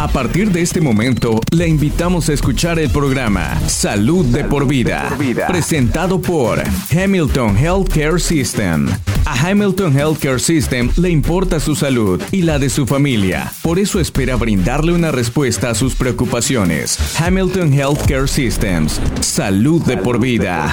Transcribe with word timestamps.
A 0.00 0.08
partir 0.08 0.50
de 0.50 0.62
este 0.62 0.80
momento, 0.80 1.42
le 1.50 1.68
invitamos 1.68 2.30
a 2.30 2.32
escuchar 2.32 2.78
el 2.78 2.88
programa 2.88 3.60
Salud 3.68 4.24
de 4.24 4.44
por 4.44 4.66
vida, 4.66 5.14
presentado 5.46 6.22
por 6.22 6.58
Hamilton 6.90 7.54
Healthcare 7.58 8.18
System. 8.18 8.88
A 9.26 9.34
Hamilton 9.34 9.94
Healthcare 9.94 10.40
System 10.40 10.90
le 10.96 11.10
importa 11.10 11.60
su 11.60 11.74
salud 11.74 12.22
y 12.32 12.40
la 12.40 12.58
de 12.58 12.70
su 12.70 12.86
familia. 12.86 13.52
Por 13.60 13.78
eso 13.78 14.00
espera 14.00 14.36
brindarle 14.36 14.94
una 14.94 15.12
respuesta 15.12 15.68
a 15.68 15.74
sus 15.74 15.94
preocupaciones. 15.94 16.98
Hamilton 17.20 17.74
Healthcare 17.74 18.26
Systems. 18.26 18.98
Salud 19.20 19.82
de 19.84 19.98
por 19.98 20.18
vida. 20.18 20.72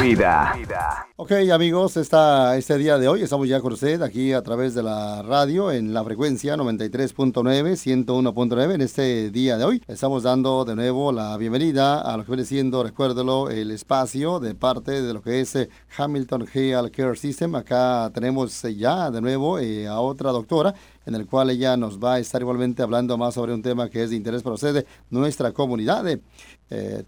Ok, 1.19 1.31
amigos, 1.51 1.97
esta, 1.97 2.55
este 2.57 2.77
día 2.77 2.99
de 2.99 3.07
hoy 3.07 3.23
estamos 3.23 3.47
ya 3.47 3.59
con 3.59 3.73
usted 3.73 4.03
aquí 4.03 4.33
a 4.33 4.43
través 4.43 4.75
de 4.75 4.83
la 4.83 5.23
radio 5.23 5.71
en 5.71 5.91
la 5.91 6.03
frecuencia 6.03 6.55
93.9, 6.55 7.71
101.9. 8.05 8.75
En 8.75 8.81
este 8.81 9.31
día 9.31 9.57
de 9.57 9.63
hoy 9.63 9.83
estamos 9.87 10.21
dando 10.21 10.63
de 10.63 10.75
nuevo 10.75 11.11
la 11.11 11.35
bienvenida 11.37 12.01
a 12.01 12.17
lo 12.17 12.23
que 12.23 12.33
viene 12.33 12.45
siendo, 12.45 12.83
recuérdelo, 12.83 13.49
el 13.49 13.71
espacio 13.71 14.39
de 14.39 14.53
parte 14.53 15.01
de 15.01 15.11
lo 15.11 15.23
que 15.23 15.41
es 15.41 15.55
eh, 15.55 15.69
Hamilton 15.97 16.45
Health 16.53 16.95
Care 16.95 17.15
System. 17.15 17.55
Acá 17.55 18.11
tenemos 18.13 18.63
eh, 18.63 18.75
ya 18.75 19.09
de 19.09 19.19
nuevo 19.19 19.57
eh, 19.57 19.87
a 19.87 19.99
otra 19.99 20.31
doctora 20.31 20.75
en 21.07 21.15
el 21.15 21.25
cual 21.25 21.49
ella 21.49 21.75
nos 21.77 21.97
va 21.97 22.13
a 22.13 22.19
estar 22.19 22.41
igualmente 22.43 22.83
hablando 22.83 23.17
más 23.17 23.33
sobre 23.33 23.55
un 23.55 23.63
tema 23.63 23.89
que 23.89 24.03
es 24.03 24.11
de 24.11 24.17
interés 24.17 24.43
para 24.43 24.53
usted, 24.53 24.85
nuestra 25.09 25.51
comunidad. 25.51 26.05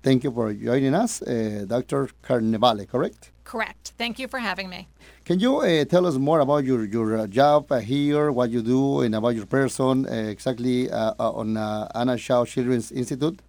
thank 0.01 0.23
you 0.23 0.31
for 0.31 0.51
joining 0.51 0.95
us, 0.95 1.23
Dr. 1.67 2.09
Carnevale, 2.21 2.87
correct? 2.87 3.38
Correct. 3.49 3.93
Thank 3.97 4.19
you 4.19 4.27
for 4.27 4.37
having 4.37 4.69
me. 4.69 4.87
Can 5.25 5.39
you 5.39 5.57
uh, 5.57 5.83
tell 5.85 6.05
us 6.05 6.17
more 6.17 6.39
about 6.41 6.65
your, 6.65 6.85
your 6.85 7.17
uh, 7.17 7.25
job 7.25 7.71
uh, 7.71 7.79
here, 7.79 8.31
what 8.31 8.51
you 8.51 8.61
do, 8.61 9.01
and 9.01 9.15
about 9.15 9.29
your 9.29 9.47
person 9.47 10.05
uh, 10.05 10.11
exactly 10.11 10.87
uh, 10.91 11.15
uh, 11.19 11.31
on 11.31 11.57
Anna 11.95 12.15
Shaw 12.15 12.45
Children's 12.45 12.91
Institute? 12.91 13.39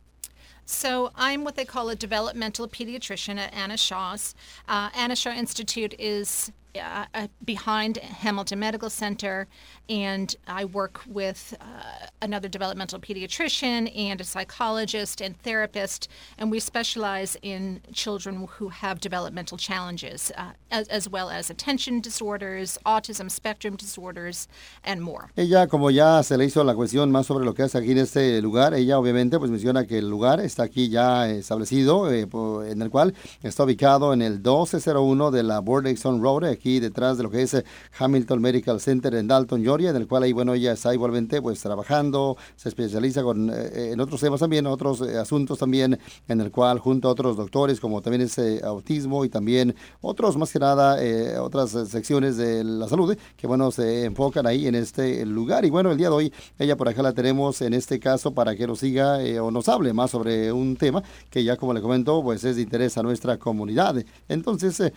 So 0.64 1.10
I'm 1.16 1.44
what 1.44 1.56
they 1.56 1.66
call 1.66 1.90
a 1.90 1.94
developmental 1.94 2.66
pediatrician 2.66 3.36
at 3.36 3.52
Anna 3.52 3.76
Shaw's. 3.76 4.34
Anna 4.66 5.14
Shaw 5.14 5.32
Institute 5.32 5.94
is 5.98 6.50
uh, 6.76 7.06
uh, 7.14 7.28
behind 7.44 7.96
Hamilton 7.98 8.58
Medical 8.58 8.90
Center, 8.90 9.48
and 9.88 10.34
I 10.46 10.64
work 10.64 11.00
with 11.06 11.54
uh, 11.60 12.06
another 12.22 12.48
developmental 12.48 12.98
pediatrician 13.00 13.90
and 13.96 14.20
a 14.20 14.24
psychologist 14.24 15.20
and 15.20 15.36
therapist, 15.42 16.08
and 16.38 16.50
we 16.50 16.60
specialize 16.60 17.36
in 17.42 17.80
children 17.92 18.46
who 18.58 18.68
have 18.68 19.00
developmental 19.00 19.58
challenges, 19.58 20.30
uh, 20.36 20.52
as, 20.70 20.88
as, 20.88 21.08
well 21.08 21.30
as 21.30 21.50
attention 21.50 22.00
disorders, 22.00 22.78
autism 22.86 23.30
spectrum 23.30 23.76
disorders, 23.76 24.46
and 24.84 25.02
more. 25.02 25.30
Ella, 25.36 25.66
como 25.66 25.90
ya 25.90 26.22
se 26.22 26.36
le 26.36 26.44
hizo 26.44 26.62
la 26.64 26.74
cuestión 26.74 27.10
más 27.10 27.26
sobre 27.26 27.44
lo 27.44 27.54
que 27.54 27.64
hace 27.64 27.78
aquí 27.78 27.92
en 27.92 27.98
este 27.98 28.40
lugar, 28.42 28.74
ella 28.74 28.98
obviamente 28.98 29.38
pues 29.38 29.50
menciona 29.50 29.86
que 29.86 29.98
el 29.98 30.08
lugar 30.08 30.40
está 30.40 30.64
aquí 30.64 30.88
ya 30.88 31.28
establecido, 31.28 32.10
eh, 32.12 32.28
en 32.70 32.82
el 32.82 32.90
cual 32.90 33.14
está 33.42 33.64
ubicado 33.64 34.12
en 34.12 34.22
el 34.22 34.34
1201 34.34 35.30
de 35.30 35.42
la 35.42 35.60
Bordexon 35.60 36.22
Road, 36.22 36.44
aquí 36.60 36.78
detrás 36.78 37.16
de 37.16 37.24
lo 37.24 37.30
que 37.30 37.42
es 37.42 37.54
eh, 37.54 37.64
Hamilton 37.98 38.40
Medical 38.40 38.80
Center 38.80 39.14
en 39.14 39.26
Dalton, 39.26 39.62
Georgia, 39.62 39.90
en 39.90 39.96
el 39.96 40.06
cual 40.06 40.24
ahí, 40.24 40.32
bueno, 40.32 40.52
ella 40.52 40.72
está 40.72 40.92
igualmente 40.92 41.40
pues 41.40 41.60
trabajando, 41.60 42.36
se 42.54 42.68
especializa 42.68 43.22
con, 43.22 43.48
eh, 43.48 43.52
eh, 43.54 43.90
en 43.92 44.00
otros 44.00 44.20
temas 44.20 44.40
también, 44.40 44.66
otros 44.66 45.00
asuntos 45.00 45.58
también, 45.58 45.98
en 46.28 46.40
el 46.40 46.50
cual 46.50 46.78
junto 46.78 47.08
a 47.08 47.12
otros 47.12 47.36
doctores, 47.38 47.80
como 47.80 48.02
también 48.02 48.22
ese 48.22 48.60
autismo 48.62 49.24
y 49.24 49.30
también 49.30 49.74
otros, 50.02 50.36
más 50.36 50.52
que 50.52 50.58
nada, 50.58 50.98
otras 51.40 51.70
secciones 51.88 52.36
de 52.36 52.62
la 52.62 52.88
salud, 52.88 53.16
que 53.36 53.46
bueno, 53.46 53.70
se 53.70 54.04
enfocan 54.04 54.46
ahí 54.46 54.66
en 54.66 54.74
este 54.74 55.24
lugar. 55.24 55.64
Y 55.64 55.70
bueno, 55.70 55.90
el 55.90 55.96
día 55.96 56.08
de 56.08 56.14
hoy, 56.14 56.32
ella 56.58 56.76
por 56.76 56.88
acá 56.88 57.02
la 57.02 57.12
tenemos 57.12 57.62
en 57.62 57.72
este 57.72 57.98
caso 57.98 58.32
para 58.32 58.54
que 58.54 58.66
nos 58.66 58.80
siga 58.80 59.18
o 59.42 59.50
nos 59.50 59.68
hable 59.68 59.92
más 59.92 60.10
sobre 60.10 60.52
un 60.52 60.76
tema 60.76 61.02
que 61.30 61.42
ya 61.42 61.56
como 61.56 61.72
le 61.72 61.80
comento, 61.80 62.22
pues 62.22 62.44
es 62.44 62.56
de 62.56 62.62
interés 62.62 62.98
a 62.98 63.02
nuestra 63.02 63.38
comunidad. 63.38 63.96
Entonces, 64.28 64.92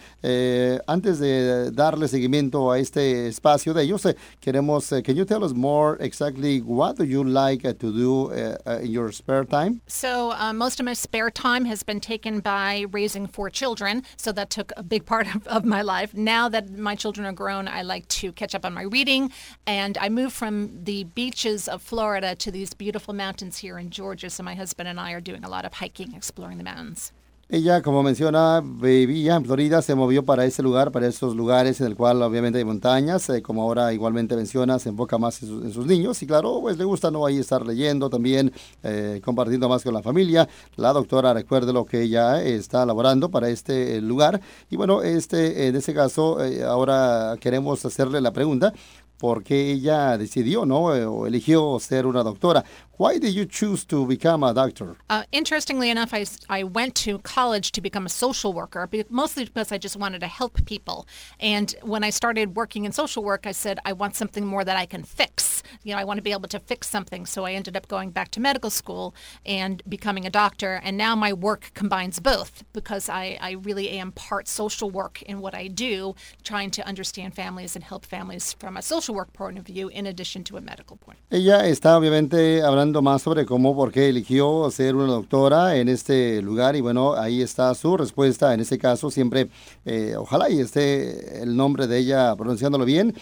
antes 0.88 1.20
de 1.20 1.53
darle 1.72 2.08
seguimiento 2.08 2.72
a 2.72 2.80
este 2.80 3.28
espacio 3.28 3.74
de 3.74 3.84
ellos, 3.84 4.06
eh, 4.06 4.16
queremos, 4.40 4.92
uh, 4.92 5.02
can 5.02 5.16
you 5.16 5.26
tell 5.26 5.44
us 5.44 5.54
more 5.54 5.98
exactly 6.00 6.62
what 6.62 6.98
do 6.98 7.04
you 7.04 7.24
like 7.24 7.66
uh, 7.66 7.74
to 7.74 7.92
do 7.92 8.32
uh, 8.32 8.80
in 8.82 8.92
your 8.92 9.12
spare 9.12 9.46
time? 9.46 9.82
So 9.88 10.34
most 10.54 10.80
of 10.80 10.86
my 10.86 10.94
spare 10.94 11.32
time 11.32 11.66
has 11.66 11.84
been 11.84 12.00
taken 12.00 12.40
by 12.40 12.86
raising 12.92 13.28
four 13.28 13.50
children, 13.50 14.04
so 14.18 14.32
that 14.32 14.50
took 14.50 14.72
a 14.78 14.84
big 14.84 15.06
part 15.14 15.34
of, 15.36 15.48
of 15.48 15.66
my 15.66 15.82
life. 15.82 16.14
Now 16.14 16.50
that 16.50 16.70
my 16.72 16.96
children 16.96 17.26
are 17.26 17.34
grown, 17.34 17.68
I 17.68 17.82
like 17.82 18.08
to 18.20 18.32
catch 18.32 18.56
up 18.56 18.66
on 18.66 18.74
my 18.74 18.84
reading, 18.84 19.32
and 19.66 19.98
I 19.98 20.10
moved 20.10 20.34
from 20.34 20.84
the 20.84 21.04
beaches 21.04 21.68
of 21.68 21.82
Florida 21.82 22.36
to 22.36 22.52
these 22.52 22.74
beautiful 22.74 23.14
mountains 23.14 23.58
here 23.58 23.78
in 23.78 23.90
Georgia, 23.90 24.30
so 24.30 24.44
my 24.44 24.56
husband 24.56 24.88
and 24.88 25.00
I 25.00 25.12
are 25.12 25.22
doing 25.22 25.44
a 25.44 25.50
lot 25.50 25.66
of 25.66 25.74
hiking, 25.74 26.14
exploring 26.14 26.58
the 26.58 26.64
mountains. 26.64 27.12
Ella, 27.54 27.84
como 27.84 28.02
menciona, 28.02 28.64
vivía 28.66 29.36
en 29.36 29.46
Florida, 29.46 29.84
se 29.84 29.94
movió 29.94 30.26
para 30.26 30.44
ese 30.44 30.64
lugar, 30.64 30.92
para 30.92 31.06
esos 31.06 31.36
lugares 31.36 31.80
en 31.82 31.86
el 31.86 31.96
cual 31.96 32.20
obviamente 32.24 32.58
hay 32.58 32.66
montañas, 32.66 33.30
eh, 33.30 33.44
como 33.44 33.62
ahora 33.62 33.94
igualmente 33.94 34.36
menciona, 34.36 34.80
se 34.80 34.90
enfoca 34.90 35.20
más 35.20 35.44
en, 35.44 35.72
sus 35.72 35.86
niños 35.86 36.20
y 36.24 36.26
claro, 36.26 36.62
pues 36.62 36.80
le 36.80 36.84
gusta 36.84 37.12
no 37.12 37.28
ahí 37.28 37.38
estar 37.38 37.64
leyendo 37.64 38.10
también, 38.10 38.52
eh, 38.82 39.22
compartiendo 39.24 39.70
más 39.70 39.84
con 39.84 39.94
la 39.94 40.02
familia. 40.02 40.50
La 40.78 40.94
doctora 40.94 41.32
recuerde 41.32 41.74
lo 41.74 41.86
que 41.86 42.02
ella 42.02 42.42
está 42.42 42.82
elaborando 42.82 43.30
para 43.30 43.50
este 43.50 44.02
lugar 44.02 44.42
y 44.72 44.76
bueno, 44.76 45.04
este 45.04 45.68
en 45.68 45.76
este 45.76 45.94
caso 45.94 46.44
eh, 46.44 46.64
ahora 46.64 47.36
queremos 47.40 47.86
hacerle 47.86 48.20
la 48.20 48.34
pregunta 48.34 48.74
porque 49.24 49.72
ella 49.72 50.18
decidió, 50.18 50.66
¿no? 50.66 50.88
O 50.88 51.26
eligió 51.26 51.80
ser 51.80 52.06
una 52.06 52.24
doctora. 52.24 52.66
Why 52.98 53.18
did 53.18 53.34
you 53.34 53.46
choose 53.46 53.86
to 53.86 54.06
become 54.06 54.44
a 54.44 54.54
doctor? 54.54 54.98
Uh, 55.10 55.24
interestingly 55.32 55.90
enough, 55.90 56.14
I, 56.14 56.26
I 56.48 56.64
went 56.64 56.94
to 57.06 57.18
college 57.20 57.72
to 57.72 57.82
become 57.82 58.06
a 58.06 58.10
social 58.10 58.54
worker, 58.54 58.88
mostly 59.10 59.46
because 59.46 59.72
I 59.72 59.80
just 59.80 59.96
wanted 59.96 60.20
to 60.20 60.28
help 60.28 60.64
people. 60.66 61.08
And 61.40 61.74
when 61.82 62.04
I 62.04 62.12
started 62.12 62.56
working 62.56 62.86
in 62.86 62.92
social 62.92 63.24
work, 63.24 63.48
I 63.48 63.52
said, 63.52 63.80
I 63.84 63.94
want 63.94 64.16
something 64.16 64.46
more 64.46 64.64
that 64.64 64.78
I 64.78 64.86
can 64.86 65.04
fix. 65.04 65.64
You 65.82 65.94
know, 65.94 66.00
I 66.00 66.04
want 66.04 66.20
to 66.20 66.22
be 66.22 66.34
able 66.34 66.50
to 66.50 66.60
fix 66.60 66.88
something. 66.88 67.26
So 67.26 67.46
I 67.46 67.54
ended 67.54 67.76
up 67.76 67.88
going 67.88 68.12
back 68.12 68.30
to 68.32 68.40
medical 68.40 68.70
school 68.70 69.16
and 69.44 69.82
becoming 69.90 70.28
a 70.28 70.30
doctor. 70.30 70.80
And 70.84 70.96
now 70.96 71.16
my 71.16 71.34
work 71.34 71.72
combines 71.74 72.20
both 72.20 72.64
because 72.74 73.10
I, 73.10 73.40
I 73.42 73.52
really 73.54 73.90
am 73.90 74.12
part 74.12 74.48
social 74.48 74.92
work 74.92 75.24
in 75.24 75.40
what 75.40 75.56
I 75.56 75.68
do, 75.68 76.14
trying 76.44 76.70
to 76.72 76.86
understand 76.86 77.34
families 77.34 77.76
and 77.76 77.84
help 77.84 78.06
families 78.06 78.54
from 78.54 78.78
a 78.78 78.84
social 78.84 79.13
work 79.14 79.32
point 79.34 79.58
of 79.58 79.66
view 79.66 79.90
in 79.90 80.08
addition 80.08 80.44
to 80.44 80.58
a 80.58 80.62
medical 80.62 80.98
point. 80.98 81.20
Ella 81.30 81.66
está 81.68 81.98
obviamente 81.98 82.62
hablando 82.62 83.02
más 83.02 83.22
sobre 83.22 83.46
cómo, 83.46 83.76
por 83.76 83.92
qué 83.92 84.10
eligió 84.10 84.70
ser 84.72 84.96
una 84.96 85.08
doctora 85.08 85.76
en 85.78 85.90
este 85.90 86.42
lugar 86.42 86.76
y 86.76 86.82
bueno, 86.82 87.14
ahí 87.14 87.42
está 87.42 87.74
su 87.76 87.96
respuesta 87.96 88.54
en 88.54 88.60
este 88.60 88.78
caso. 88.78 89.10
Siempre, 89.10 89.50
eh, 89.86 90.16
ojalá 90.18 90.50
y 90.50 90.60
esté 90.60 91.42
el 91.42 91.56
nombre 91.56 91.88
de 91.88 91.98
ella 91.98 92.36
pronunciándolo 92.36 92.86
bien. 92.86 93.14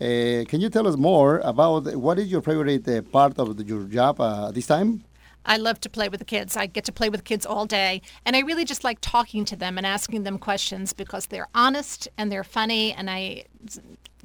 Uh, 0.00 0.44
can 0.44 0.60
you 0.60 0.70
tell 0.70 0.86
us 0.86 0.96
more 0.96 1.40
about 1.40 1.92
what 1.96 2.20
is 2.20 2.30
your 2.30 2.40
favorite 2.40 2.86
uh, 2.86 3.02
part 3.10 3.36
of 3.36 3.56
the, 3.56 3.64
your 3.64 3.82
job 3.82 4.20
uh, 4.20 4.52
this 4.52 4.66
time? 4.66 5.02
I 5.44 5.56
love 5.56 5.80
to 5.80 5.88
play 5.88 6.08
with 6.08 6.20
the 6.20 6.26
kids. 6.26 6.56
I 6.56 6.66
get 6.66 6.84
to 6.84 6.92
play 6.92 7.08
with 7.08 7.24
kids 7.24 7.46
all 7.46 7.64
day. 7.64 8.02
And 8.24 8.36
I 8.36 8.40
really 8.40 8.64
just 8.64 8.84
like 8.84 8.98
talking 9.00 9.44
to 9.46 9.56
them 9.56 9.78
and 9.78 9.86
asking 9.86 10.24
them 10.24 10.38
questions 10.38 10.92
because 10.92 11.26
they're 11.26 11.48
honest 11.54 12.06
and 12.18 12.30
they're 12.30 12.44
funny. 12.44 12.92
And 12.92 13.08
I 13.08 13.44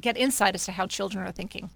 get 0.04 0.18
insight 0.18 0.54
as 0.54 0.66
to 0.66 0.72
how 0.74 0.86
children 0.86 1.26
are 1.26 1.32
thinking. 1.32 1.72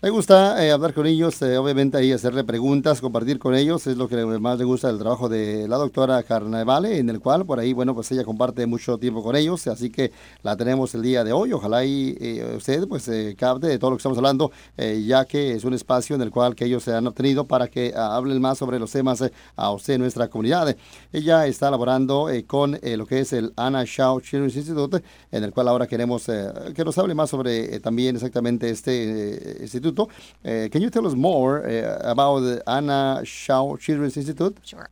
Me 0.00 0.10
gusta 0.10 0.64
eh, 0.64 0.70
hablar 0.70 0.94
con 0.94 1.08
ellos, 1.08 1.42
eh, 1.42 1.58
obviamente 1.58 1.98
ahí 1.98 2.12
hacerle 2.12 2.44
preguntas, 2.44 3.00
compartir 3.00 3.40
con 3.40 3.56
ellos, 3.56 3.84
es 3.88 3.96
lo 3.96 4.08
que 4.08 4.24
más 4.24 4.56
le 4.56 4.64
gusta 4.64 4.86
del 4.86 4.98
trabajo 5.00 5.28
de 5.28 5.66
la 5.66 5.76
doctora 5.76 6.22
Carnevale, 6.22 6.98
en 6.98 7.10
el 7.10 7.18
cual 7.18 7.44
por 7.44 7.58
ahí, 7.58 7.72
bueno, 7.72 7.96
pues 7.96 8.12
ella 8.12 8.22
comparte 8.22 8.64
mucho 8.66 8.98
tiempo 8.98 9.24
con 9.24 9.34
ellos, 9.34 9.66
así 9.66 9.90
que 9.90 10.12
la 10.44 10.56
tenemos 10.56 10.94
el 10.94 11.02
día 11.02 11.24
de 11.24 11.32
hoy, 11.32 11.52
ojalá 11.52 11.84
y 11.84 12.16
eh, 12.20 12.54
usted 12.56 12.86
pues 12.86 13.10
capte 13.36 13.66
de 13.66 13.80
todo 13.80 13.90
lo 13.90 13.96
que 13.96 14.02
estamos 14.02 14.18
hablando, 14.18 14.52
ya 14.76 15.24
que 15.24 15.54
es 15.54 15.64
un 15.64 15.74
espacio 15.74 16.14
en 16.14 16.22
el 16.22 16.30
cual 16.30 16.54
que 16.54 16.66
ellos 16.66 16.84
se 16.84 16.94
han 16.94 17.08
obtenido 17.08 17.48
para 17.48 17.66
que 17.66 17.92
ah, 17.96 18.14
hablen 18.14 18.40
más 18.40 18.58
sobre 18.58 18.78
los 18.78 18.92
temas 18.92 19.24
a 19.56 19.70
usted 19.72 19.98
nuestra 19.98 20.28
comunidad. 20.28 20.76
Ella 21.12 21.44
está 21.48 21.72
laborando 21.72 22.28
con 22.46 22.78
lo 22.80 23.04
que 23.04 23.18
es 23.18 23.32
el 23.32 23.52
Anna 23.56 23.82
Shaw 23.84 24.20
Children's 24.20 24.54
Institute, 24.54 25.02
en 25.32 25.42
el 25.42 25.50
cual 25.50 25.66
ahora 25.66 25.88
queremos 25.88 26.26
que 26.26 26.84
nos 26.84 26.96
hable 26.98 27.16
más 27.16 27.30
sobre 27.30 27.80
también 27.80 28.14
exactamente 28.14 28.70
este 28.70 29.58
instituto 29.60 29.87
Instituto. 29.88 30.08
Uh, 30.44 30.68
can 30.68 30.82
you 30.82 30.90
tell 30.90 31.06
us 31.06 31.14
more 31.14 31.66
uh, 31.66 31.98
about 32.02 32.40
the 32.40 32.62
Anna 32.66 33.22
Shaw 33.24 33.76
Children's 33.76 34.16
Institute? 34.16 34.56
Sure. 34.64 34.88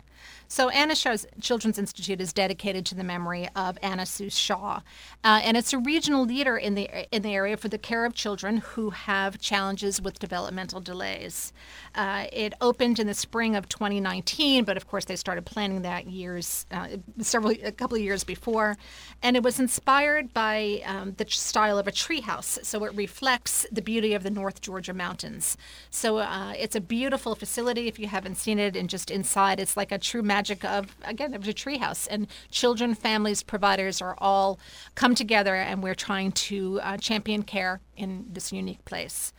So 0.49 0.69
Anna 0.69 0.95
Shaw's 0.95 1.27
Children's 1.41 1.79
Institute 1.79 2.21
is 2.21 2.33
dedicated 2.33 2.87
to 2.87 2.95
the 2.95 3.03
memory 3.03 3.49
of 3.57 3.79
Anna 3.83 4.07
Sue 4.07 4.31
Shaw, 4.31 4.81
uh, 5.25 5.41
and 5.43 5.57
it's 5.57 5.73
a 5.73 5.79
regional 5.79 6.25
leader 6.25 6.57
in 6.57 6.75
the 6.75 7.15
in 7.15 7.23
the 7.23 7.35
area 7.35 7.57
for 7.57 7.69
the 7.69 7.79
care 7.79 8.05
of 8.05 8.15
children 8.15 8.59
who 8.59 8.91
have 8.91 9.41
challenges 9.41 10.01
with 10.01 10.19
developmental 10.21 10.81
delays. 10.81 11.53
Uh, 11.95 12.27
it 12.33 12.55
opened 12.61 12.99
in 13.01 13.09
the 13.09 13.15
spring 13.15 13.57
of 13.57 13.69
2019, 13.69 14.65
but 14.65 14.77
of 14.77 14.87
course 14.87 15.05
they 15.07 15.17
started 15.17 15.45
planning 15.45 15.83
that 15.83 16.07
years 16.07 16.65
uh, 16.71 16.89
several 17.19 17.53
a 17.65 17.73
couple 17.73 17.97
of 17.97 18.03
years 18.03 18.23
before, 18.23 18.77
and 19.23 19.37
it 19.37 19.43
was 19.43 19.59
inspired 19.59 20.33
by 20.33 20.81
um, 20.87 21.15
the 21.17 21.27
style 21.29 21.79
of 21.79 21.89
a 21.89 21.93
treehouse. 21.93 22.65
So 22.65 22.85
it 22.85 22.95
reflects 22.95 23.67
the 23.73 23.83
beauty 23.83 24.15
of 24.15 24.23
the 24.23 24.31
North 24.31 24.61
Georgia 24.61 24.95
mountains. 24.95 25.57
So 25.91 26.19
uh, 26.19 26.53
it's 26.57 26.77
a 26.77 26.81
beautiful 26.81 27.35
facility. 27.35 27.89
If 27.89 27.99
you 27.99 28.07
haven't 28.07 28.37
seen 28.37 28.61
it, 28.61 28.77
and 28.77 28.89
just 28.89 29.11
inside, 29.11 29.59
it's 29.59 29.77
like 29.77 29.91
a 29.91 29.99
true 29.99 30.23
magic 30.37 30.65
of 30.65 30.95
again 31.03 31.33
of 31.33 31.49
a 31.49 31.53
treehouse. 31.53 32.07
And 32.11 32.27
children, 32.51 32.95
families, 32.95 33.43
providers 33.43 34.03
are 34.03 34.15
all 34.19 34.59
come 34.95 35.15
together, 35.15 35.55
and 35.55 35.83
we're 35.83 35.95
trying 35.95 36.33
to 36.33 36.81
uh, 36.83 36.97
champion 36.99 37.43
care 37.43 37.81
in 37.97 38.27
this 38.33 38.53
unique 38.53 38.85
place. 38.85 39.33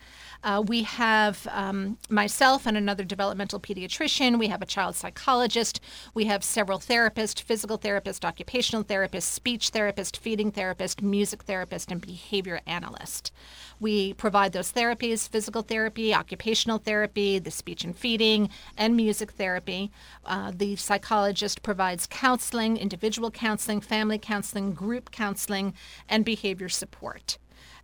Uh, 0.44 0.62
we 0.66 0.84
have 0.84 1.46
um, 1.50 1.98
myself 2.08 2.66
and 2.66 2.76
another 2.76 3.04
developmental 3.04 3.58
pediatrician. 3.58 4.38
We 4.38 4.48
have 4.48 4.62
a 4.62 4.66
child 4.66 4.94
psychologist. 4.94 5.80
We 6.14 6.26
have 6.26 6.44
several 6.44 6.78
therapists 6.78 7.42
physical 7.42 7.76
therapist, 7.76 8.24
occupational 8.24 8.82
therapist, 8.82 9.32
speech 9.32 9.70
therapist, 9.70 10.16
feeding 10.16 10.52
therapist, 10.52 11.02
music 11.02 11.42
therapist, 11.44 11.90
and 11.90 12.00
behavior 12.00 12.60
analyst. 12.66 13.32
We 13.80 14.12
provide 14.14 14.52
those 14.52 14.72
therapies 14.72 15.28
physical 15.28 15.62
therapy, 15.62 16.14
occupational 16.14 16.78
therapy, 16.78 17.38
the 17.38 17.50
speech 17.50 17.84
and 17.84 17.96
feeding, 17.96 18.50
and 18.76 18.96
music 18.96 19.32
therapy. 19.32 19.90
Uh, 20.24 20.52
the 20.54 20.76
psychologist 20.76 21.62
provides 21.62 22.06
counseling, 22.06 22.76
individual 22.76 23.30
counseling, 23.30 23.80
family 23.80 24.18
counseling, 24.18 24.72
group 24.72 25.10
counseling, 25.10 25.74
and 26.08 26.24
behavior 26.24 26.68
support. 26.68 27.38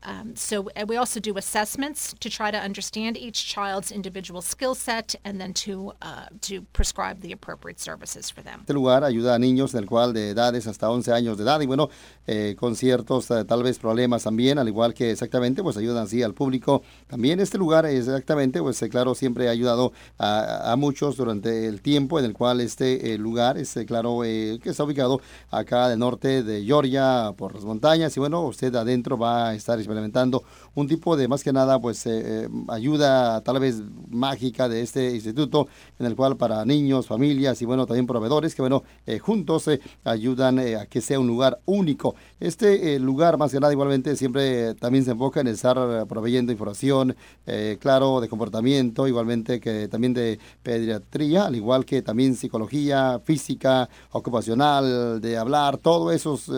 Um, 0.04 0.36
so 0.36 0.68
we 0.86 0.96
also 0.96 1.18
do 1.18 1.36
assessments 1.38 2.14
to 2.20 2.28
try 2.28 2.50
to 2.50 2.58
understand 2.58 3.16
each 3.16 3.46
child's 3.46 3.90
individual 3.90 4.42
skill 4.42 4.74
set 4.74 5.14
and 5.24 5.40
then 5.40 5.54
to, 5.54 5.92
uh, 6.02 6.26
to 6.42 6.62
prescribe 6.72 7.20
the 7.20 7.32
appropriate 7.32 7.80
services 7.80 8.30
for 8.30 8.42
them. 8.42 8.60
Este 8.60 8.74
lugar 8.74 9.02
ayuda 9.04 9.34
a 9.34 9.38
niños 9.38 9.74
en 9.74 9.80
el 9.80 9.86
cual 9.86 10.12
de 10.12 10.30
edades 10.30 10.66
hasta 10.66 10.90
11 10.90 11.12
años 11.12 11.38
de 11.38 11.44
edad 11.44 11.60
y 11.60 11.66
bueno, 11.66 11.88
eh, 12.26 12.54
con 12.58 12.76
ciertos 12.76 13.30
eh, 13.30 13.44
tal 13.44 13.62
vez 13.62 13.78
problemas 13.78 14.24
también, 14.24 14.58
al 14.58 14.68
igual 14.68 14.94
que 14.94 15.10
exactamente 15.10 15.62
pues 15.62 15.76
ayudan 15.76 16.04
así 16.04 16.22
al 16.22 16.34
público. 16.34 16.82
También 17.06 17.40
este 17.40 17.58
lugar 17.58 17.86
exactamente 17.86 18.60
pues 18.60 18.80
eh, 18.82 18.88
claro 18.88 19.14
siempre 19.14 19.48
ha 19.48 19.50
ayudado 19.52 19.92
a, 20.18 20.72
a, 20.72 20.76
muchos 20.76 21.16
durante 21.16 21.66
el 21.66 21.80
tiempo 21.80 22.18
en 22.18 22.26
el 22.26 22.34
cual 22.34 22.60
este 22.60 23.14
eh, 23.14 23.18
lugar, 23.18 23.56
este 23.58 23.86
claro 23.86 24.20
que 24.22 24.60
está 24.64 24.84
ubicado 24.84 25.20
acá 25.50 25.88
del 25.88 25.98
norte 25.98 26.42
de 26.42 26.64
Georgia 26.64 27.32
por 27.36 27.54
las 27.54 27.64
montañas 27.64 28.16
y 28.16 28.20
bueno, 28.20 28.42
usted 28.42 28.74
adentro 28.74 29.16
va 29.16 29.48
a 29.48 29.54
estar 29.54 29.78
implementando 29.94 30.44
un 30.74 30.88
tipo 30.88 31.16
de 31.16 31.28
más 31.28 31.42
que 31.42 31.52
nada 31.52 31.78
pues 31.78 32.06
eh, 32.06 32.48
ayuda 32.68 33.40
tal 33.42 33.60
vez 33.60 33.82
mágica 34.10 34.68
de 34.68 34.82
este 34.82 35.12
instituto 35.12 35.68
en 35.98 36.06
el 36.06 36.16
cual 36.16 36.36
para 36.36 36.64
niños, 36.64 37.06
familias 37.06 37.60
y 37.62 37.64
bueno 37.64 37.86
también 37.86 38.06
proveedores 38.06 38.54
que 38.54 38.62
bueno 38.62 38.82
eh, 39.06 39.18
juntos 39.18 39.68
eh, 39.68 39.80
ayudan 40.04 40.58
a 40.58 40.86
que 40.86 41.00
sea 41.00 41.20
un 41.20 41.26
lugar 41.26 41.60
único. 41.66 42.14
Este 42.40 42.98
lugar 42.98 43.38
más 43.38 43.52
que 43.52 43.60
nada 43.60 43.72
igualmente 43.72 44.16
siempre 44.16 44.74
también 44.74 45.04
se 45.04 45.12
enfoca 45.12 45.40
en 45.40 45.48
estar 45.48 46.06
proveyendo 46.06 46.52
información, 46.52 47.16
claro, 47.78 48.20
de 48.20 48.28
comportamiento, 48.28 49.06
igualmente 49.06 49.60
que 49.60 49.88
también 49.88 50.14
de 50.14 50.38
pediatría, 50.62 51.46
al 51.46 51.56
igual 51.56 51.84
que 51.84 52.02
también 52.02 52.34
psicología, 52.34 53.20
física, 53.24 53.88
ocupacional, 54.12 55.20
de 55.20 55.36
hablar, 55.36 55.78
todos 55.78 56.14
esos 56.14 56.50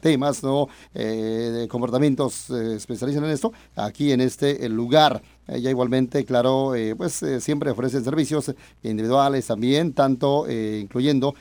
temas, 0.00 0.42
¿no? 0.42 0.68
de 0.92 1.66
comportamientos 1.68 2.50
especializan 2.50 3.24
en 3.24 3.30
esto, 3.30 3.52
aquí 3.76 4.12
en 4.12 4.20
este 4.20 4.68
lugar. 4.68 5.22
Ella 5.46 5.68
igualmente, 5.68 6.24
claro, 6.24 6.74
eh, 6.74 6.96
pues 6.96 7.22
eh, 7.22 7.38
siempre 7.40 7.70
ofrece 7.70 8.00
servicios 8.00 8.54
individuales 8.82 9.46
también, 9.46 9.92
tanto 9.92 10.46
eh, 10.48 10.80
incluyendo 10.82 11.34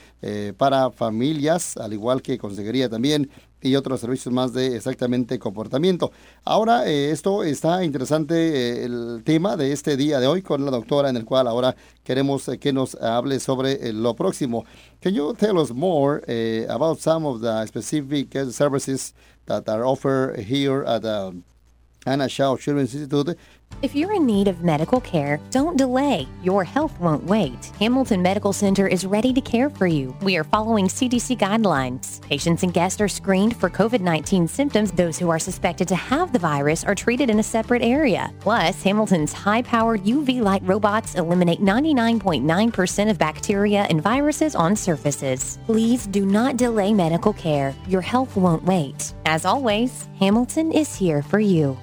para 0.58 0.90
familias, 0.90 1.76
al 1.76 1.92
igual 1.92 2.22
que 2.22 2.38
consejería 2.38 2.88
también 2.88 3.30
y 3.62 3.76
otros 3.76 4.00
servicios 4.00 4.34
más 4.34 4.54
de 4.54 4.78
exactamente 4.78 5.38
comportamiento. 5.38 6.14
Ahora, 6.46 6.86
esto 6.86 7.44
está 7.44 7.84
interesante 7.84 8.86
el 8.86 9.22
tema 9.26 9.58
de 9.58 9.74
este 9.74 9.98
día 9.98 10.22
de 10.22 10.28
hoy 10.28 10.42
con 10.42 10.64
la 10.64 10.72
doctora, 10.72 11.10
en 11.10 11.18
el 11.18 11.26
cual 11.26 11.48
ahora 11.48 11.76
queremos 12.06 12.50
que 12.60 12.72
nos 12.72 12.96
hable 12.96 13.42
sobre 13.42 13.92
lo 13.92 14.16
próximo. 14.16 14.64
Can 15.02 15.14
you 15.14 15.34
tell 15.34 15.58
us 15.58 15.74
more 15.74 16.24
about 16.70 17.00
some 17.00 17.28
of 17.28 17.42
the 17.42 17.68
specific 17.68 18.34
services 18.52 19.14
that 19.46 19.68
are 19.68 19.84
offered 19.84 20.40
here 20.40 20.86
at 20.88 21.02
the 21.02 21.34
Anna 22.06 22.28
Shaw 22.28 22.58
Children's 22.58 22.94
Institute 22.94 23.38
If 23.82 23.96
you're 23.96 24.14
in 24.14 24.26
need 24.26 24.48
of 24.48 24.64
medical 24.64 25.00
care, 25.00 25.40
don't 25.52 25.78
delay. 25.78 26.28
Your 26.44 26.64
health 26.64 27.00
won't 27.00 27.24
wait. 27.24 27.66
Hamilton 27.80 28.22
Medical 28.22 28.52
Center 28.52 28.88
is 28.88 29.06
ready 29.06 29.32
to 29.34 29.40
care 29.40 29.70
for 29.70 29.88
you. 29.88 30.16
We 30.22 30.36
are 30.36 30.44
following 30.44 30.88
CDC 30.88 31.38
guidelines. 31.38 32.22
Patients 32.22 32.64
and 32.64 32.74
guests 32.74 33.00
are 33.00 33.08
screened 33.08 33.56
for 33.56 33.70
COVID 33.70 34.02
19 34.02 34.48
symptoms. 34.48 34.92
Those 34.92 35.18
who 35.18 35.30
are 35.30 35.40
suspected 35.40 35.88
to 35.88 35.96
have 35.96 36.34
the 36.34 36.40
virus 36.40 36.84
are 36.84 36.96
treated 36.96 37.30
in 37.30 37.40
a 37.40 37.44
separate 37.44 37.82
area. 37.82 38.34
Plus, 38.42 38.84
Hamilton's 38.84 39.32
high 39.32 39.62
powered 39.62 40.04
UV 40.04 40.42
light 40.42 40.64
robots 40.64 41.16
eliminate 41.16 41.62
99.9% 41.62 43.10
of 43.10 43.18
bacteria 43.18 43.84
and 43.90 44.02
viruses 44.02 44.56
on 44.56 44.76
surfaces. 44.76 45.58
Please 45.66 46.06
do 46.08 46.26
not 46.26 46.58
delay 46.58 46.94
medical 46.94 47.34
care. 47.34 47.74
Your 47.88 48.02
health 48.02 48.36
won't 48.36 48.64
wait. 48.64 49.14
As 49.26 49.46
always, 49.46 50.10
Hamilton 50.20 50.72
is 50.74 50.96
here 50.96 51.22
for 51.22 51.40
you. 51.40 51.78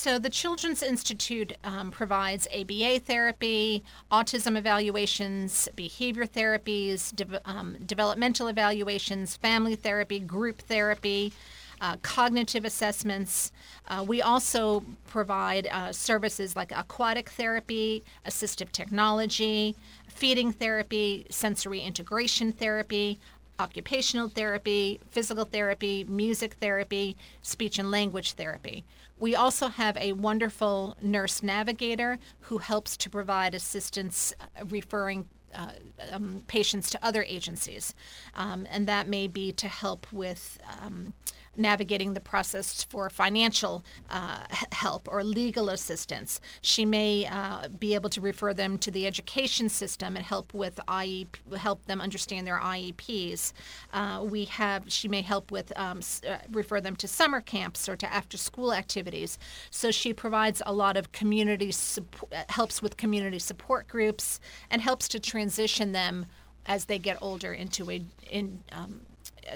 So, 0.00 0.20
the 0.20 0.30
Children's 0.30 0.80
Institute 0.80 1.54
um, 1.64 1.90
provides 1.90 2.46
ABA 2.56 3.00
therapy, 3.00 3.82
autism 4.12 4.56
evaluations, 4.56 5.68
behavior 5.74 6.24
therapies, 6.24 7.12
de- 7.16 7.40
um, 7.44 7.76
developmental 7.84 8.46
evaluations, 8.46 9.34
family 9.34 9.74
therapy, 9.74 10.20
group 10.20 10.60
therapy. 10.60 11.32
Uh, 11.80 11.96
cognitive 12.02 12.64
assessments. 12.64 13.52
Uh, 13.86 14.04
we 14.04 14.20
also 14.20 14.82
provide 15.06 15.68
uh, 15.68 15.92
services 15.92 16.56
like 16.56 16.72
aquatic 16.72 17.28
therapy, 17.30 18.02
assistive 18.26 18.72
technology, 18.72 19.76
feeding 20.08 20.50
therapy, 20.50 21.24
sensory 21.30 21.78
integration 21.80 22.50
therapy, 22.50 23.20
occupational 23.58 24.28
therapy, 24.28 25.00
physical 25.10 25.44
therapy, 25.44 26.04
music 26.04 26.54
therapy, 26.54 27.16
speech 27.42 27.78
and 27.78 27.90
language 27.90 28.32
therapy. 28.32 28.84
We 29.18 29.34
also 29.34 29.68
have 29.68 29.96
a 29.96 30.12
wonderful 30.12 30.96
nurse 31.02 31.42
navigator 31.42 32.18
who 32.42 32.58
helps 32.58 32.96
to 32.98 33.10
provide 33.10 33.54
assistance 33.54 34.32
uh, 34.40 34.64
referring 34.66 35.28
uh, 35.54 35.70
um, 36.12 36.42
patients 36.46 36.90
to 36.90 37.04
other 37.04 37.24
agencies. 37.24 37.94
Um, 38.34 38.66
and 38.70 38.86
that 38.86 39.08
may 39.08 39.26
be 39.26 39.50
to 39.52 39.66
help 39.68 40.06
with 40.12 40.58
um, 40.80 41.14
navigating 41.58 42.14
the 42.14 42.20
process 42.20 42.84
for 42.84 43.10
financial 43.10 43.84
uh, 44.10 44.44
help 44.72 45.08
or 45.10 45.24
legal 45.24 45.68
assistance. 45.70 46.40
She 46.60 46.84
may 46.84 47.26
uh, 47.26 47.68
be 47.68 47.94
able 47.94 48.10
to 48.10 48.20
refer 48.20 48.54
them 48.54 48.78
to 48.78 48.90
the 48.90 49.06
education 49.06 49.68
system 49.68 50.16
and 50.16 50.24
help 50.24 50.54
with 50.54 50.78
IEP, 50.88 51.56
help 51.56 51.84
them 51.86 52.00
understand 52.00 52.46
their 52.46 52.58
IEPs. 52.58 53.52
Uh, 53.92 54.24
we 54.28 54.44
have 54.46 54.84
she 54.88 55.08
may 55.08 55.22
help 55.22 55.50
with 55.50 55.72
um, 55.76 56.00
uh, 56.28 56.38
refer 56.52 56.80
them 56.80 56.96
to 56.96 57.08
summer 57.08 57.40
camps 57.40 57.88
or 57.88 57.96
to 57.96 58.12
after 58.12 58.36
school 58.36 58.72
activities. 58.72 59.38
So 59.70 59.90
she 59.90 60.12
provides 60.12 60.62
a 60.64 60.72
lot 60.72 60.96
of 60.96 61.12
community 61.12 61.72
support, 61.72 62.32
helps 62.50 62.80
with 62.80 62.96
community 62.96 63.38
support 63.38 63.88
groups 63.88 64.40
and 64.70 64.80
helps 64.82 65.08
to 65.08 65.20
transition 65.20 65.92
them 65.92 66.26
as 66.66 66.84
they 66.84 66.98
get 66.98 67.16
older 67.20 67.52
into 67.52 67.90
a 67.90 68.02
in 68.30 68.62
um, 68.72 69.00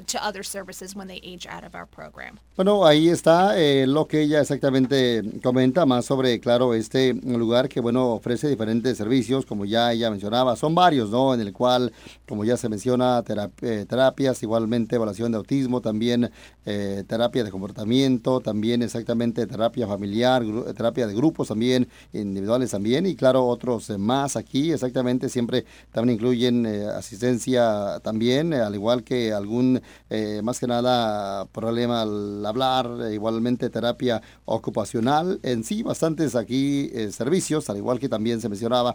to 0.06 0.18
other 0.24 0.44
services 0.44 0.94
when 0.96 1.08
they 1.08 1.20
age 1.22 1.46
out 1.46 1.64
of 1.64 1.74
our 1.74 1.86
program. 1.86 2.38
Bueno, 2.56 2.84
ahí 2.84 3.08
está 3.08 3.58
eh, 3.58 3.86
lo 3.86 4.06
que 4.06 4.20
ella 4.22 4.40
exactamente 4.40 5.22
comenta 5.42 5.86
más 5.86 6.04
sobre, 6.04 6.38
claro, 6.38 6.74
este 6.74 7.14
lugar 7.14 7.68
que, 7.68 7.80
bueno, 7.80 8.10
ofrece 8.12 8.48
diferentes 8.48 8.98
servicios, 8.98 9.46
como 9.46 9.64
ya 9.64 9.92
ella 9.92 10.10
mencionaba, 10.10 10.54
son 10.56 10.74
varios, 10.74 11.10
¿no? 11.10 11.34
En 11.34 11.40
el 11.40 11.52
cual, 11.52 11.92
como 12.28 12.44
ya 12.44 12.56
se 12.56 12.68
menciona, 12.68 13.24
eh, 13.62 13.86
terapias, 13.88 14.42
igualmente 14.42 14.96
evaluación 14.96 15.32
de 15.32 15.38
autismo, 15.38 15.80
también 15.80 16.30
eh, 16.66 17.04
terapia 17.06 17.42
de 17.42 17.50
comportamiento, 17.50 18.40
también 18.40 18.82
exactamente 18.82 19.46
terapia 19.46 19.86
familiar, 19.86 20.42
terapia 20.76 21.06
de 21.06 21.14
grupos 21.14 21.48
también, 21.48 21.88
individuales 22.12 22.70
también, 22.70 23.06
y 23.06 23.16
claro, 23.16 23.46
otros 23.46 23.90
más 23.98 24.36
aquí, 24.36 24.72
exactamente, 24.72 25.28
siempre 25.28 25.64
también 25.90 26.16
incluyen 26.16 26.66
asistencia 26.66 27.98
también, 28.02 28.52
al 28.54 28.74
igual 28.74 29.02
que 29.04 29.32
algún 29.32 29.81
eh, 30.10 30.40
más 30.42 30.58
que 30.58 30.66
nada 30.66 31.46
problema 31.46 32.02
al 32.02 32.44
hablar, 32.44 32.88
igualmente 33.12 33.70
terapia 33.70 34.22
ocupacional, 34.44 35.40
en 35.42 35.64
sí 35.64 35.82
bastantes 35.82 36.34
aquí 36.34 36.90
servicios, 37.10 37.68
al 37.70 37.76
igual 37.76 37.98
que 37.98 38.08
también 38.08 38.40
se 38.40 38.48
mencionaba 38.48 38.94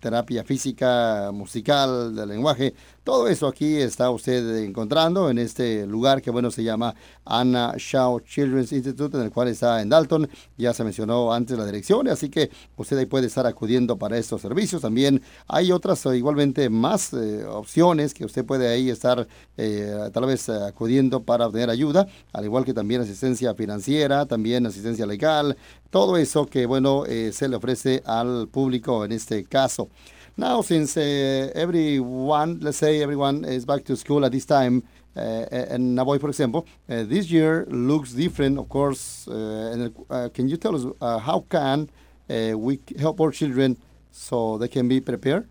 terapia 0.00 0.44
física, 0.44 1.30
musical, 1.32 2.14
de 2.14 2.26
lenguaje, 2.26 2.74
todo 3.06 3.28
eso 3.28 3.46
aquí 3.46 3.76
está 3.76 4.10
usted 4.10 4.64
encontrando 4.64 5.30
en 5.30 5.38
este 5.38 5.86
lugar 5.86 6.20
que 6.20 6.32
bueno 6.32 6.50
se 6.50 6.64
llama 6.64 6.92
Anna 7.24 7.72
Shaw 7.78 8.18
Children's 8.18 8.72
Institute, 8.72 9.16
en 9.16 9.22
el 9.22 9.30
cual 9.30 9.46
está 9.46 9.80
en 9.80 9.88
Dalton. 9.88 10.28
Ya 10.58 10.74
se 10.74 10.82
mencionó 10.82 11.32
antes 11.32 11.56
la 11.56 11.64
dirección, 11.64 12.08
así 12.08 12.28
que 12.28 12.50
usted 12.76 12.98
ahí 12.98 13.06
puede 13.06 13.28
estar 13.28 13.46
acudiendo 13.46 13.96
para 13.96 14.18
estos 14.18 14.40
servicios. 14.40 14.82
También 14.82 15.22
hay 15.46 15.70
otras 15.70 16.04
eh, 16.06 16.16
igualmente 16.16 16.68
más 16.68 17.12
eh, 17.12 17.44
opciones 17.44 18.12
que 18.12 18.24
usted 18.24 18.44
puede 18.44 18.66
ahí 18.66 18.90
estar 18.90 19.28
eh, 19.56 20.10
tal 20.12 20.26
vez 20.26 20.48
acudiendo 20.48 21.22
para 21.22 21.46
obtener 21.46 21.70
ayuda, 21.70 22.08
al 22.32 22.44
igual 22.44 22.64
que 22.64 22.74
también 22.74 23.02
asistencia 23.02 23.54
financiera, 23.54 24.26
también 24.26 24.66
asistencia 24.66 25.06
legal, 25.06 25.56
todo 25.90 26.16
eso 26.16 26.46
que 26.46 26.66
bueno 26.66 27.04
se 27.06 27.48
le 27.48 27.54
ofrece 27.54 28.02
al 28.04 28.48
público 28.48 29.04
en 29.04 29.12
este 29.12 29.44
caso. 29.44 29.88
Now, 30.38 30.60
since 30.60 30.98
uh, 30.98 31.50
everyone, 31.54 32.60
let's 32.60 32.76
say 32.76 33.02
everyone 33.02 33.46
is 33.46 33.64
back 33.64 33.84
to 33.84 33.96
school 33.96 34.22
at 34.26 34.32
this 34.32 34.44
time, 34.44 34.82
uh, 35.16 35.20
and 35.50 35.96
Navoy, 35.96 36.20
for 36.20 36.28
example, 36.28 36.66
uh, 36.90 37.04
this 37.04 37.30
year 37.30 37.64
looks 37.70 38.12
different, 38.12 38.58
of 38.58 38.68
course. 38.68 39.26
Uh, 39.26 39.32
and 39.72 39.94
uh, 40.10 40.28
can 40.34 40.46
you 40.46 40.58
tell 40.58 40.76
us 40.76 40.84
uh, 41.00 41.18
how 41.18 41.40
can 41.48 41.88
we 42.28 42.78
help 42.98 43.18
our 43.18 43.30
children 43.30 43.78
so 44.10 44.58
they 44.58 44.68
can 44.68 44.86
be 44.88 45.00
prepared? 45.00 45.48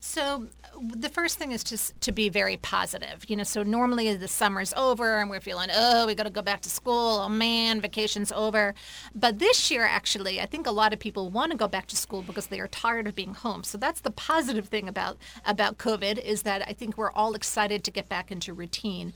So 0.00 0.46
the 0.82 1.08
first 1.08 1.38
thing 1.38 1.52
is 1.52 1.64
just 1.64 2.00
to 2.02 2.12
be 2.12 2.28
very 2.28 2.56
positive. 2.56 3.24
You 3.28 3.36
know, 3.36 3.44
so 3.44 3.62
normally 3.62 4.14
the 4.14 4.28
summer's 4.28 4.72
over 4.74 5.20
and 5.20 5.30
we're 5.30 5.40
feeling, 5.40 5.68
oh, 5.74 6.06
we 6.06 6.14
got 6.14 6.24
to 6.24 6.30
go 6.30 6.42
back 6.42 6.60
to 6.62 6.70
school. 6.70 7.20
Oh 7.24 7.28
man, 7.28 7.80
vacation's 7.80 8.32
over. 8.32 8.74
But 9.14 9.38
this 9.38 9.70
year, 9.70 9.84
actually, 9.84 10.40
I 10.40 10.46
think 10.46 10.66
a 10.66 10.70
lot 10.70 10.92
of 10.92 10.98
people 10.98 11.30
want 11.30 11.52
to 11.52 11.58
go 11.58 11.68
back 11.68 11.86
to 11.88 11.96
school 11.96 12.22
because 12.22 12.46
they 12.48 12.60
are 12.60 12.68
tired 12.68 13.06
of 13.06 13.14
being 13.14 13.34
home. 13.34 13.64
So 13.64 13.78
that's 13.78 14.00
the 14.00 14.10
positive 14.10 14.68
thing 14.68 14.88
about 14.88 15.16
about 15.44 15.78
COVID 15.78 16.18
is 16.22 16.42
that 16.42 16.62
I 16.66 16.72
think 16.72 16.96
we're 16.96 17.12
all 17.12 17.34
excited 17.34 17.84
to 17.84 17.90
get 17.90 18.08
back 18.08 18.30
into 18.30 18.52
routine 18.52 19.12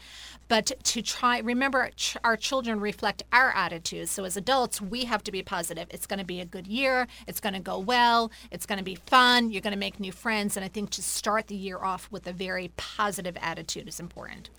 but 0.53 0.71
to 0.85 1.01
try 1.01 1.39
remember 1.39 1.89
our 2.25 2.37
children 2.37 2.79
reflect 2.79 3.23
our 3.33 3.53
attitudes. 3.53 4.11
So 4.11 4.25
as 4.25 4.37
adults 4.37 4.83
we 4.83 5.07
have 5.07 5.25
to 5.25 5.33
be 5.33 5.43
positive. 5.43 5.87
It's 5.89 6.07
going 6.07 6.19
to 6.19 6.27
be 6.27 6.41
a 6.41 6.45
good 6.45 6.67
year. 6.67 7.07
It's 7.27 7.41
going 7.41 7.55
to 7.55 7.59
go 7.59 7.79
well. 7.79 8.31
It's 8.51 8.67
going 8.67 8.77
to 8.77 8.85
be 8.85 8.97
fun. 8.97 9.51
You're 9.51 9.63
going 9.63 9.73
to 9.73 9.79
make 9.79 9.99
new 9.99 10.13
friends. 10.13 10.59
And 10.59 10.63
i 10.63 10.69
think 10.69 10.91
to 10.91 11.03
start 11.03 11.47
the 11.47 11.57
year 11.57 11.79
off 11.79 12.07
with 12.13 12.27
a 12.27 12.35
very 12.35 12.71
positive 12.77 13.35
attitude 13.41 13.89
is 13.89 13.99
important 13.99 14.51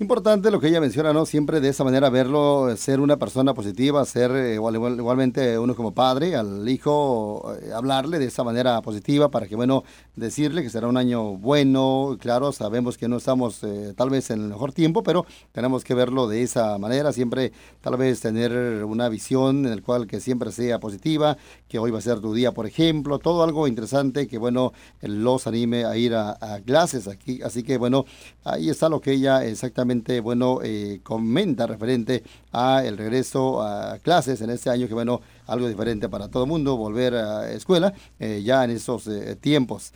Importante 0.00 0.52
lo 0.52 0.60
que 0.60 0.68
ella 0.68 0.80
menciona, 0.80 1.12
¿no? 1.12 1.26
Siempre 1.26 1.60
de 1.60 1.70
esa 1.70 1.82
manera 1.82 2.08
verlo, 2.08 2.72
ser 2.76 3.00
una 3.00 3.16
persona 3.16 3.52
positiva, 3.52 4.04
ser 4.04 4.30
eh, 4.30 4.54
igual, 4.54 4.76
igualmente 4.76 5.58
uno 5.58 5.74
como 5.74 5.92
padre, 5.92 6.36
al 6.36 6.68
hijo, 6.68 7.52
eh, 7.60 7.72
hablarle 7.74 8.20
de 8.20 8.26
esa 8.26 8.44
manera 8.44 8.80
positiva 8.80 9.28
para 9.28 9.48
que, 9.48 9.56
bueno, 9.56 9.82
decirle 10.14 10.62
que 10.62 10.70
será 10.70 10.86
un 10.86 10.96
año 10.96 11.36
bueno. 11.36 12.16
Claro, 12.20 12.52
sabemos 12.52 12.96
que 12.96 13.08
no 13.08 13.16
estamos 13.16 13.64
eh, 13.64 13.92
tal 13.96 14.10
vez 14.10 14.30
en 14.30 14.40
el 14.42 14.48
mejor 14.50 14.72
tiempo, 14.72 15.02
pero 15.02 15.26
tenemos 15.50 15.82
que 15.82 15.94
verlo 15.94 16.28
de 16.28 16.44
esa 16.44 16.78
manera. 16.78 17.12
Siempre 17.12 17.50
tal 17.80 17.96
vez 17.96 18.20
tener 18.20 18.84
una 18.84 19.08
visión 19.08 19.66
en 19.66 19.74
la 19.74 19.82
cual 19.82 20.06
que 20.06 20.20
siempre 20.20 20.52
sea 20.52 20.78
positiva, 20.78 21.36
que 21.66 21.80
hoy 21.80 21.90
va 21.90 21.98
a 21.98 22.02
ser 22.02 22.20
tu 22.20 22.34
día, 22.34 22.52
por 22.52 22.68
ejemplo. 22.68 23.18
Todo 23.18 23.42
algo 23.42 23.66
interesante 23.66 24.28
que, 24.28 24.38
bueno, 24.38 24.72
los 25.02 25.48
anime 25.48 25.86
a 25.86 25.96
ir 25.96 26.14
a 26.14 26.36
clases 26.64 27.08
aquí. 27.08 27.42
Así 27.42 27.64
que, 27.64 27.78
bueno, 27.78 28.04
ahí 28.44 28.70
está 28.70 28.88
lo 28.88 29.00
que 29.00 29.10
ella 29.10 29.44
exactamente 29.44 29.87
bueno, 30.22 30.60
eh, 30.62 31.00
comenta 31.02 31.66
referente 31.66 32.22
a 32.52 32.84
el 32.84 32.96
regreso 32.98 33.62
a 33.62 33.98
clases 33.98 34.40
en 34.40 34.50
este 34.50 34.70
año, 34.70 34.86
que 34.86 34.94
bueno, 34.94 35.20
algo 35.46 35.66
diferente 35.68 36.08
para 36.08 36.28
todo 36.28 36.44
el 36.44 36.48
mundo, 36.48 36.76
volver 36.76 37.14
a 37.14 37.50
escuela 37.50 37.92
eh, 38.18 38.42
ya 38.44 38.64
en 38.64 38.70
esos 38.70 39.06
eh, 39.06 39.36
tiempos. 39.36 39.92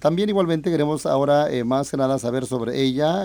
también 0.00 0.28
igualmente 0.28 0.70
queremos 0.70 1.06
ahora 1.06 1.48
más 1.64 1.90
que 1.90 1.96
nada 1.96 2.18
saber 2.18 2.44
sobre 2.44 2.78
ella. 2.82 3.24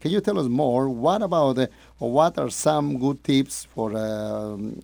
can 0.00 0.10
you 0.10 0.20
tell 0.20 0.36
us 0.38 0.48
more? 0.48 0.86
What 0.88 1.22
about, 1.22 1.58
or 1.98 2.12
what 2.12 2.36
are 2.38 2.50
some 2.50 2.98
good 2.98 3.22
tips 3.22 3.66
for 3.74 3.96
um, 3.96 4.82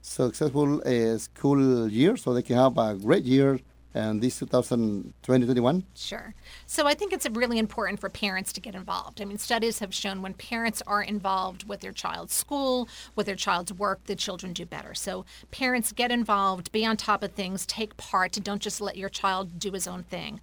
successful 0.00 0.80
school 1.18 1.90
year 1.90 2.16
so 2.16 2.32
they 2.32 2.42
can 2.42 2.56
have 2.56 2.78
a 2.78 2.94
great 2.94 3.24
year 3.24 3.60
and 3.94 4.20
this 4.20 4.40
2020-21? 4.40 5.84
Sure. 5.94 6.34
So 6.66 6.86
I 6.86 6.94
think 6.94 7.12
it's 7.12 7.28
really 7.30 7.58
important 7.58 8.00
for 8.00 8.08
parents 8.10 8.52
to 8.54 8.60
get 8.60 8.74
involved. 8.74 9.22
I 9.22 9.24
mean, 9.24 9.38
studies 9.38 9.78
have 9.78 9.94
shown 9.94 10.20
when 10.20 10.34
parents 10.34 10.82
are 10.86 11.02
involved 11.02 11.68
with 11.68 11.80
their 11.80 11.92
child's 11.92 12.34
school, 12.34 12.88
with 13.14 13.26
their 13.26 13.36
child's 13.36 13.72
work, 13.72 14.04
the 14.04 14.16
children 14.16 14.52
do 14.52 14.66
better. 14.66 14.94
So 14.94 15.24
parents 15.50 15.92
get 15.92 16.10
involved, 16.10 16.72
be 16.72 16.84
on 16.84 16.96
top 16.96 17.22
of 17.22 17.32
things, 17.32 17.64
take 17.66 17.96
part, 17.96 18.32
don't 18.42 18.60
just 18.60 18.80
let 18.80 18.96
your 18.96 19.08
child 19.08 19.58
do 19.58 19.72
his 19.72 19.86
own 19.86 20.02
thing. 20.02 20.40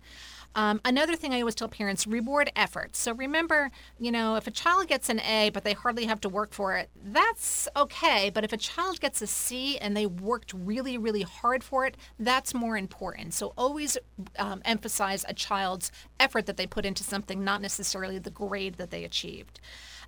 Um, 0.55 0.81
another 0.83 1.15
thing 1.15 1.33
I 1.33 1.39
always 1.39 1.55
tell 1.55 1.69
parents 1.69 2.05
reward 2.05 2.51
effort. 2.55 2.95
So 2.95 3.13
remember, 3.13 3.71
you 3.99 4.11
know, 4.11 4.35
if 4.35 4.47
a 4.47 4.51
child 4.51 4.87
gets 4.87 5.09
an 5.09 5.19
A 5.21 5.49
but 5.53 5.63
they 5.63 5.73
hardly 5.73 6.05
have 6.05 6.19
to 6.21 6.29
work 6.29 6.53
for 6.53 6.75
it, 6.75 6.89
that's 7.03 7.67
okay. 7.75 8.29
But 8.29 8.43
if 8.43 8.51
a 8.51 8.57
child 8.57 8.99
gets 8.99 9.21
a 9.21 9.27
C 9.27 9.77
and 9.77 9.95
they 9.95 10.05
worked 10.05 10.53
really, 10.53 10.97
really 10.97 11.21
hard 11.21 11.63
for 11.63 11.85
it, 11.85 11.95
that's 12.19 12.53
more 12.53 12.77
important. 12.77 13.33
So 13.33 13.53
always 13.57 13.97
um, 14.37 14.61
emphasize 14.65 15.25
a 15.27 15.33
child's 15.33 15.91
effort 16.19 16.45
that 16.47 16.57
they 16.57 16.67
put 16.67 16.85
into 16.85 17.03
something, 17.03 17.43
not 17.43 17.61
necessarily 17.61 18.19
the 18.19 18.29
grade 18.29 18.75
that 18.75 18.91
they 18.91 19.03
achieved. 19.03 19.59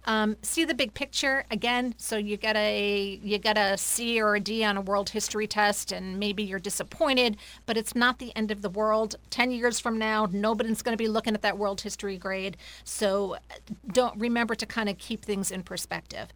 Um, 0.05 0.35
see 0.41 0.65
the 0.65 0.73
big 0.73 0.93
picture 0.93 1.45
again. 1.49 1.95
So 1.97 2.17
you 2.17 2.37
get 2.37 2.55
a 2.55 3.19
you 3.23 3.37
get 3.37 3.57
a 3.57 3.77
C 3.77 4.21
or 4.21 4.35
a 4.35 4.39
D 4.39 4.63
on 4.63 4.77
a 4.77 4.81
world 4.81 5.09
history 5.09 5.47
test, 5.47 5.91
and 5.91 6.19
maybe 6.19 6.43
you're 6.43 6.59
disappointed, 6.59 7.37
but 7.65 7.77
it's 7.77 7.95
not 7.95 8.19
the 8.19 8.35
end 8.35 8.51
of 8.51 8.61
the 8.61 8.69
world. 8.69 9.15
Ten 9.29 9.51
years 9.51 9.79
from 9.79 9.97
now, 9.97 10.27
nobody's 10.31 10.81
going 10.81 10.97
to 10.97 11.01
be 11.01 11.07
looking 11.07 11.33
at 11.33 11.41
that 11.41 11.57
world 11.57 11.81
history 11.81 12.17
grade. 12.17 12.57
So 12.83 13.37
don't 13.91 14.19
remember 14.19 14.55
to 14.55 14.65
kind 14.65 14.89
of 14.89 14.97
keep 14.97 15.23
things 15.23 15.51
in 15.51 15.63
perspective. 15.63 16.29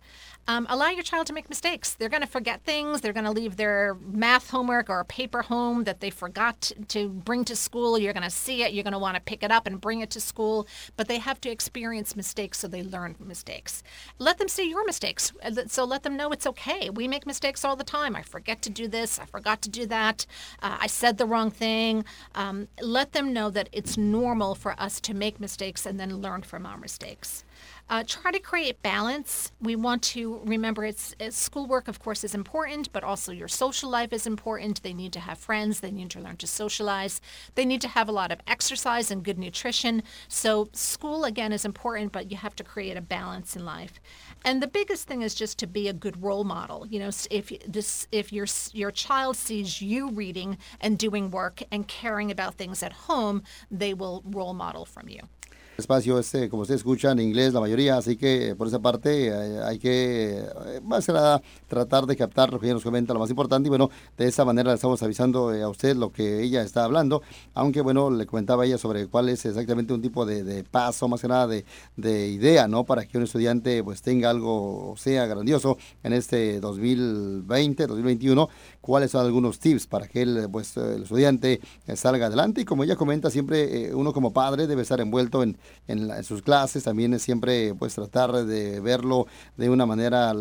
Um, 0.50 0.66
allow 0.70 0.89
your 0.89 1.04
child 1.04 1.27
to 1.27 1.34
make 1.34 1.50
mistakes. 1.50 1.94
They're 1.94 2.08
going 2.08 2.22
to 2.22 2.27
forget 2.27 2.62
things. 2.63 3.01
They're 3.01 3.12
going 3.12 3.25
to 3.25 3.32
leave 3.32 3.58
their 3.58 3.96
math 3.96 4.50
homework 4.50 4.89
or 4.89 5.01
a 5.01 5.06
paper 5.06 5.42
home 5.42 5.84
that 5.84 6.00
they 6.00 6.10
forgot 6.10 6.72
to 6.88 7.10
bring 7.10 7.44
to 7.46 7.56
school. 7.56 8.00
You're 8.00 8.13
going 8.13 8.24
to 8.24 8.30
see 8.30 8.63
it. 8.63 8.72
You're 8.72 8.84
going 8.84 8.94
to 8.94 9.00
want 9.00 9.16
to 9.16 9.22
pick 9.22 9.44
it 9.44 9.51
up 9.51 9.68
and 9.68 9.82
bring 9.82 10.00
it 10.00 10.10
to 10.12 10.22
school. 10.22 10.66
But 10.96 11.10
they 11.10 11.18
have 11.18 11.42
to 11.42 11.50
experience 11.50 12.16
mistakes 12.16 12.60
so 12.60 12.68
they 12.70 12.82
learn 12.82 13.16
mistakes. 13.20 13.84
Let 14.20 14.38
them 14.38 14.48
see 14.48 14.70
your 14.70 14.86
mistakes. 14.86 15.34
Uh, 15.44 15.51
so 15.68 15.84
let 15.84 16.04
them 16.04 16.16
know 16.16 16.32
it's 16.32 16.48
okay. 16.48 16.89
We 16.89 17.10
make 17.10 17.27
mistakes 17.27 17.66
all 17.66 17.75
the 17.75 17.84
time. 17.84 18.16
I 18.16 18.22
forget 18.22 18.62
to 18.62 18.70
do 18.70 18.88
this. 18.88 19.20
I 19.20 19.25
forgot 19.25 19.62
to 19.63 19.70
do 19.70 19.86
that. 19.88 20.25
Uh, 20.62 20.77
I 20.80 20.88
said 20.88 21.18
the 21.18 21.25
wrong 21.25 21.51
thing. 21.51 22.06
Um, 22.36 22.70
let 22.82 23.12
them 23.12 23.34
know 23.34 23.50
that 23.50 23.68
it's 23.74 23.98
normal 23.98 24.56
for 24.56 24.80
us 24.80 25.01
to 25.01 25.13
make 25.13 25.42
mistakes 25.42 25.86
and 25.86 26.00
then 26.00 26.22
learn 26.22 26.44
from 26.44 26.66
our 26.66 26.77
mistakes. 26.77 27.44
Uh, 27.89 28.03
try 28.06 28.32
to 28.32 28.39
create 28.39 28.82
balance. 28.82 29.53
We 29.62 29.77
want 29.77 30.03
to 30.03 30.41
remember 30.44 30.84
it's, 30.84 31.15
it's, 31.22 31.38
schoolwork, 31.38 31.88
of 31.88 32.00
course, 32.00 32.25
is 32.25 32.36
important, 32.36 32.91
but 32.91 33.01
also 33.01 33.32
your 33.32 33.48
social 33.48 33.89
life 33.89 34.12
is 34.12 34.27
important. 34.27 34.84
They 34.84 34.94
need 34.94 35.13
to 35.13 35.22
have 35.22 35.38
friends. 35.38 35.79
They 35.79 35.91
need 35.91 36.10
to 36.12 36.20
learn 36.20 36.36
to 36.38 36.48
socialize. 36.48 37.22
They 37.56 37.63
need 37.63 37.79
to 37.82 37.88
have 37.88 38.10
a 38.10 38.12
lot 38.12 38.34
of 38.34 38.41
exercise 38.46 39.10
and 39.10 39.24
good 39.24 39.39
nutrition. 39.39 40.03
So 40.27 40.67
school 40.74 41.24
again 41.24 41.53
is 41.53 41.63
important, 41.63 42.12
but 42.12 42.29
you 42.29 42.36
have 42.36 42.58
to 42.58 42.63
create 42.63 42.98
a 42.98 43.01
balance 43.01 43.56
in 43.56 43.63
life. 43.63 44.01
And 44.44 44.62
the 44.62 44.67
biggest 44.67 45.08
thing 45.08 45.22
is 45.22 45.34
just 45.34 45.58
to 45.60 45.67
be 45.67 45.88
a 45.88 45.94
good 45.94 46.22
role 46.22 46.44
model. 46.44 46.86
You 46.86 47.00
know, 47.00 47.12
if 47.32 47.51
this 47.65 48.08
if 48.12 48.34
your 48.34 48.48
your 48.74 48.91
child 48.91 49.38
sees 49.38 49.82
you 49.82 50.10
reading 50.10 50.58
and 50.82 50.98
doing 50.98 51.32
work 51.32 51.63
and 51.72 51.88
caring 51.88 52.32
about 52.32 52.56
things 52.56 52.84
at 52.84 52.91
home, 52.91 53.44
they 53.72 53.94
will 53.94 54.24
role 54.25 54.53
model 54.53 54.84
from 54.84 55.08
you. 55.08 55.22
Espacio 55.77 56.17
este, 56.17 56.50
como 56.50 56.63
usted 56.63 56.75
escucha, 56.75 57.12
en 57.12 57.19
inglés 57.19 57.53
la 57.53 57.60
mayoría, 57.60 57.98
así 57.98 58.17
que 58.17 58.55
por 58.57 58.67
esa 58.67 58.79
parte 58.79 59.27
eh, 59.27 59.60
hay 59.63 59.77
que, 59.77 60.39
eh, 60.39 60.81
más 60.84 61.05
que 61.05 61.13
nada, 61.13 61.41
tratar 61.67 62.07
de 62.07 62.15
captar 62.15 62.51
lo 62.51 62.60
que 62.60 62.65
ella 62.65 62.74
nos 62.74 62.84
comenta, 62.84 63.13
lo 63.13 63.19
más 63.19 63.29
importante, 63.29 63.67
y 63.67 63.69
bueno, 63.69 63.91
de 64.17 64.27
esa 64.27 64.43
manera 64.43 64.72
le 64.72 64.75
estamos 64.75 65.03
avisando 65.03 65.53
eh, 65.53 65.62
a 65.62 65.69
usted 65.69 65.96
lo 65.96 66.12
que 66.12 66.41
ella 66.41 66.63
está 66.63 66.84
hablando, 66.84 67.22
aunque 67.53 67.81
bueno, 67.81 68.10
le 68.10 68.25
comentaba 68.25 68.65
ella 68.65 68.79
sobre 68.79 69.07
cuál 69.07 69.29
es 69.29 69.46
exactamente 69.46 69.93
un 69.93 70.01
tipo 70.01 70.25
de, 70.25 70.63
paso, 70.63 71.07
más 71.07 71.22
que 71.22 71.27
nada 71.27 71.46
de, 71.46 71.63
de, 71.96 72.27
idea, 72.27 72.67
¿no? 72.67 72.84
Para 72.84 73.05
que 73.05 73.17
un 73.17 73.25
estudiante 73.25 73.84
pues 73.84 74.01
tenga 74.01 74.31
algo, 74.31 74.96
sea 74.98 75.27
grandioso 75.27 75.77
en 76.03 76.13
este 76.13 76.60
2020, 76.60 77.86
2021, 77.86 78.50
cuáles 78.81 79.12
son 79.12 79.25
algunos 79.25 79.60
tips 79.60 79.86
para 79.86 80.07
que 80.07 80.24
el, 80.24 80.50
pues, 80.51 80.75
el 80.77 81.03
estudiante 81.03 81.62
salga 81.96 82.27
adelante, 82.27 82.62
y 82.62 82.65
como 82.65 82.84
ella 82.84 82.96
comenta, 82.96 83.29
siempre 83.29 83.93
uno 83.93 84.12
como 84.12 84.34
padre 84.34 84.65
debe 84.65 84.81
estar 84.81 85.00
envuelto 85.00 85.43
en 85.43 85.57
en, 85.88 86.24
sus 86.24 86.41
clases, 86.41 86.83
también 86.83 87.13
es 87.13 87.21
siempre 87.21 87.74
pues 87.74 87.95
tratar 87.95 88.45
de 88.45 88.79
verlo 88.79 89.27
de 89.55 89.69
una 89.69 89.86
manera 89.86 90.33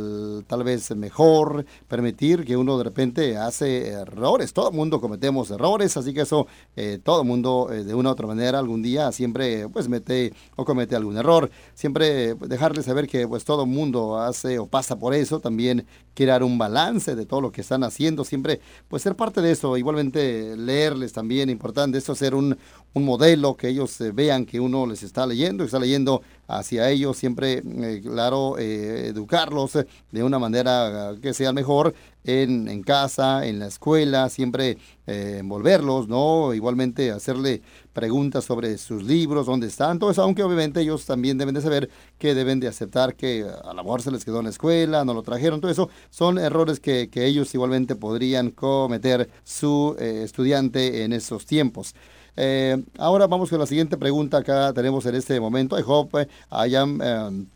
tal 0.47 0.64
vez 0.64 0.95
mejor, 0.97 1.64
permitir 1.88 2.45
que 2.45 2.56
uno 2.56 2.78
de 2.78 2.85
repente 2.85 3.37
hace 3.37 3.88
errores, 3.88 4.52
todo 4.52 4.71
el 4.71 4.76
mundo 4.76 5.00
cometemos 5.00 5.50
errores, 5.50 5.97
así 5.97 6.12
que 6.12 6.23
eso 6.23 6.47
eh, 6.75 6.99
todo 7.02 7.23
el 7.23 7.26
mundo 7.26 7.68
eh, 7.73 7.85
de 7.85 7.95
una 7.95 8.11
u 8.11 8.12
otra 8.12 8.26
manera 8.26 8.59
algún 8.59 8.83
día 8.83 9.12
siempre 9.12 9.68
pues 9.68 9.88
mete 9.88 10.33
o 10.56 10.64
comete 10.64 10.97
algún 10.97 11.16
error, 11.16 11.50
siempre 11.75 12.35
dejarles 12.35 12.87
saber 12.87 13.06
que 13.06 13.26
pues 13.28 13.45
todo 13.45 13.62
el 13.62 13.68
mundo 13.68 14.18
hace 14.18 14.59
o 14.59 14.66
pasa 14.66 14.99
por 14.99 15.14
eso, 15.14 15.40
también 15.40 15.87
crear 16.14 16.42
un 16.42 16.59
balance 16.59 17.14
de 17.14 17.26
todo 17.26 17.40
lo 17.40 17.52
que 17.52 17.61
están 17.61 17.85
haciendo, 17.85 18.25
siempre 18.25 18.61
pues 18.88 19.02
ser 19.02 19.16
parte 19.16 19.42
de 19.42 19.52
eso, 19.52 19.76
igualmente 19.76 20.56
leerles 20.56 21.12
también, 21.12 21.50
importante 21.50 21.99
eso, 21.99 22.14
ser 22.14 22.35
un, 22.35 22.56
un 22.97 23.05
modelo, 23.05 23.59
que 23.59 23.69
ellos 23.69 24.00
eh, 24.00 24.11
vean 24.11 24.47
que 24.47 24.59
uno 24.59 24.87
les 24.87 25.03
está 25.03 25.26
leyendo, 25.26 25.65
está 25.65 25.79
leyendo 25.79 26.23
hacia 26.49 26.88
ellos, 26.88 27.19
siempre, 27.19 27.62
eh, 27.62 28.00
claro, 28.03 28.57
eh, 28.59 29.09
educarlos 29.09 29.79
de 30.11 30.23
una 30.23 30.38
manera 30.38 31.15
que 31.21 31.35
sea 31.35 31.53
mejor 31.53 31.95
en, 32.25 32.69
en 32.69 32.83
casa, 32.83 33.47
en 33.47 33.59
la 33.59 33.67
escuela, 33.67 34.31
siempre 34.31 34.79
envolverlos, 35.07 36.09
¿no? 36.09 36.55
Igualmente 36.55 37.12
hacerle 37.12 37.62
preguntas 37.93 38.45
sobre 38.45 38.76
sus 38.79 39.05
libros, 39.05 39.47
dónde 39.47 39.67
están, 39.67 39.99
todo 39.99 40.11
eso, 40.11 40.23
aunque 40.23 40.43
obviamente 40.43 40.81
ellos 40.81 41.05
también 41.05 41.38
deben 41.38 41.55
de 41.55 41.61
saber 41.61 41.91
que 42.19 42.35
deben 42.35 42.59
de 42.59 42.67
aceptar 42.67 43.15
que 43.15 43.45
a 43.45 43.73
lo 43.75 43.85
mejor 43.85 44.03
se 44.03 44.11
les 44.11 44.25
quedó 44.25 44.38
en 44.38 44.45
la 44.45 44.50
escuela, 44.50 45.05
no 45.05 45.15
lo 45.15 45.23
trajeron, 45.23 45.61
todo 45.61 45.71
eso 45.71 45.91
son 46.11 46.38
errores 46.38 46.81
que, 46.81 47.09
que 47.09 47.26
ellos 47.26 47.55
igualmente 47.55 47.95
podrían 47.95 48.50
cometer 48.50 49.29
su 49.45 49.95
estudiante 50.00 51.05
en 51.05 51.12
esos 51.12 51.45
tiempos. 51.47 51.95
Eh, 52.37 52.83
ahora 52.99 53.26
vamos 53.26 53.49
con 53.49 53.59
la 53.59 53.66
siguiente 53.66 53.97
pregunta 53.97 54.38
acá 54.38 54.73
tenemos 54.73 55.07
en 55.07 55.14
este 55.14 55.40
momento. 55.40 55.78
I 55.78 55.83
hope 55.87 56.21
eh, 56.21 56.28
I 56.50 56.75
am 56.76 57.00
um, 57.00 57.47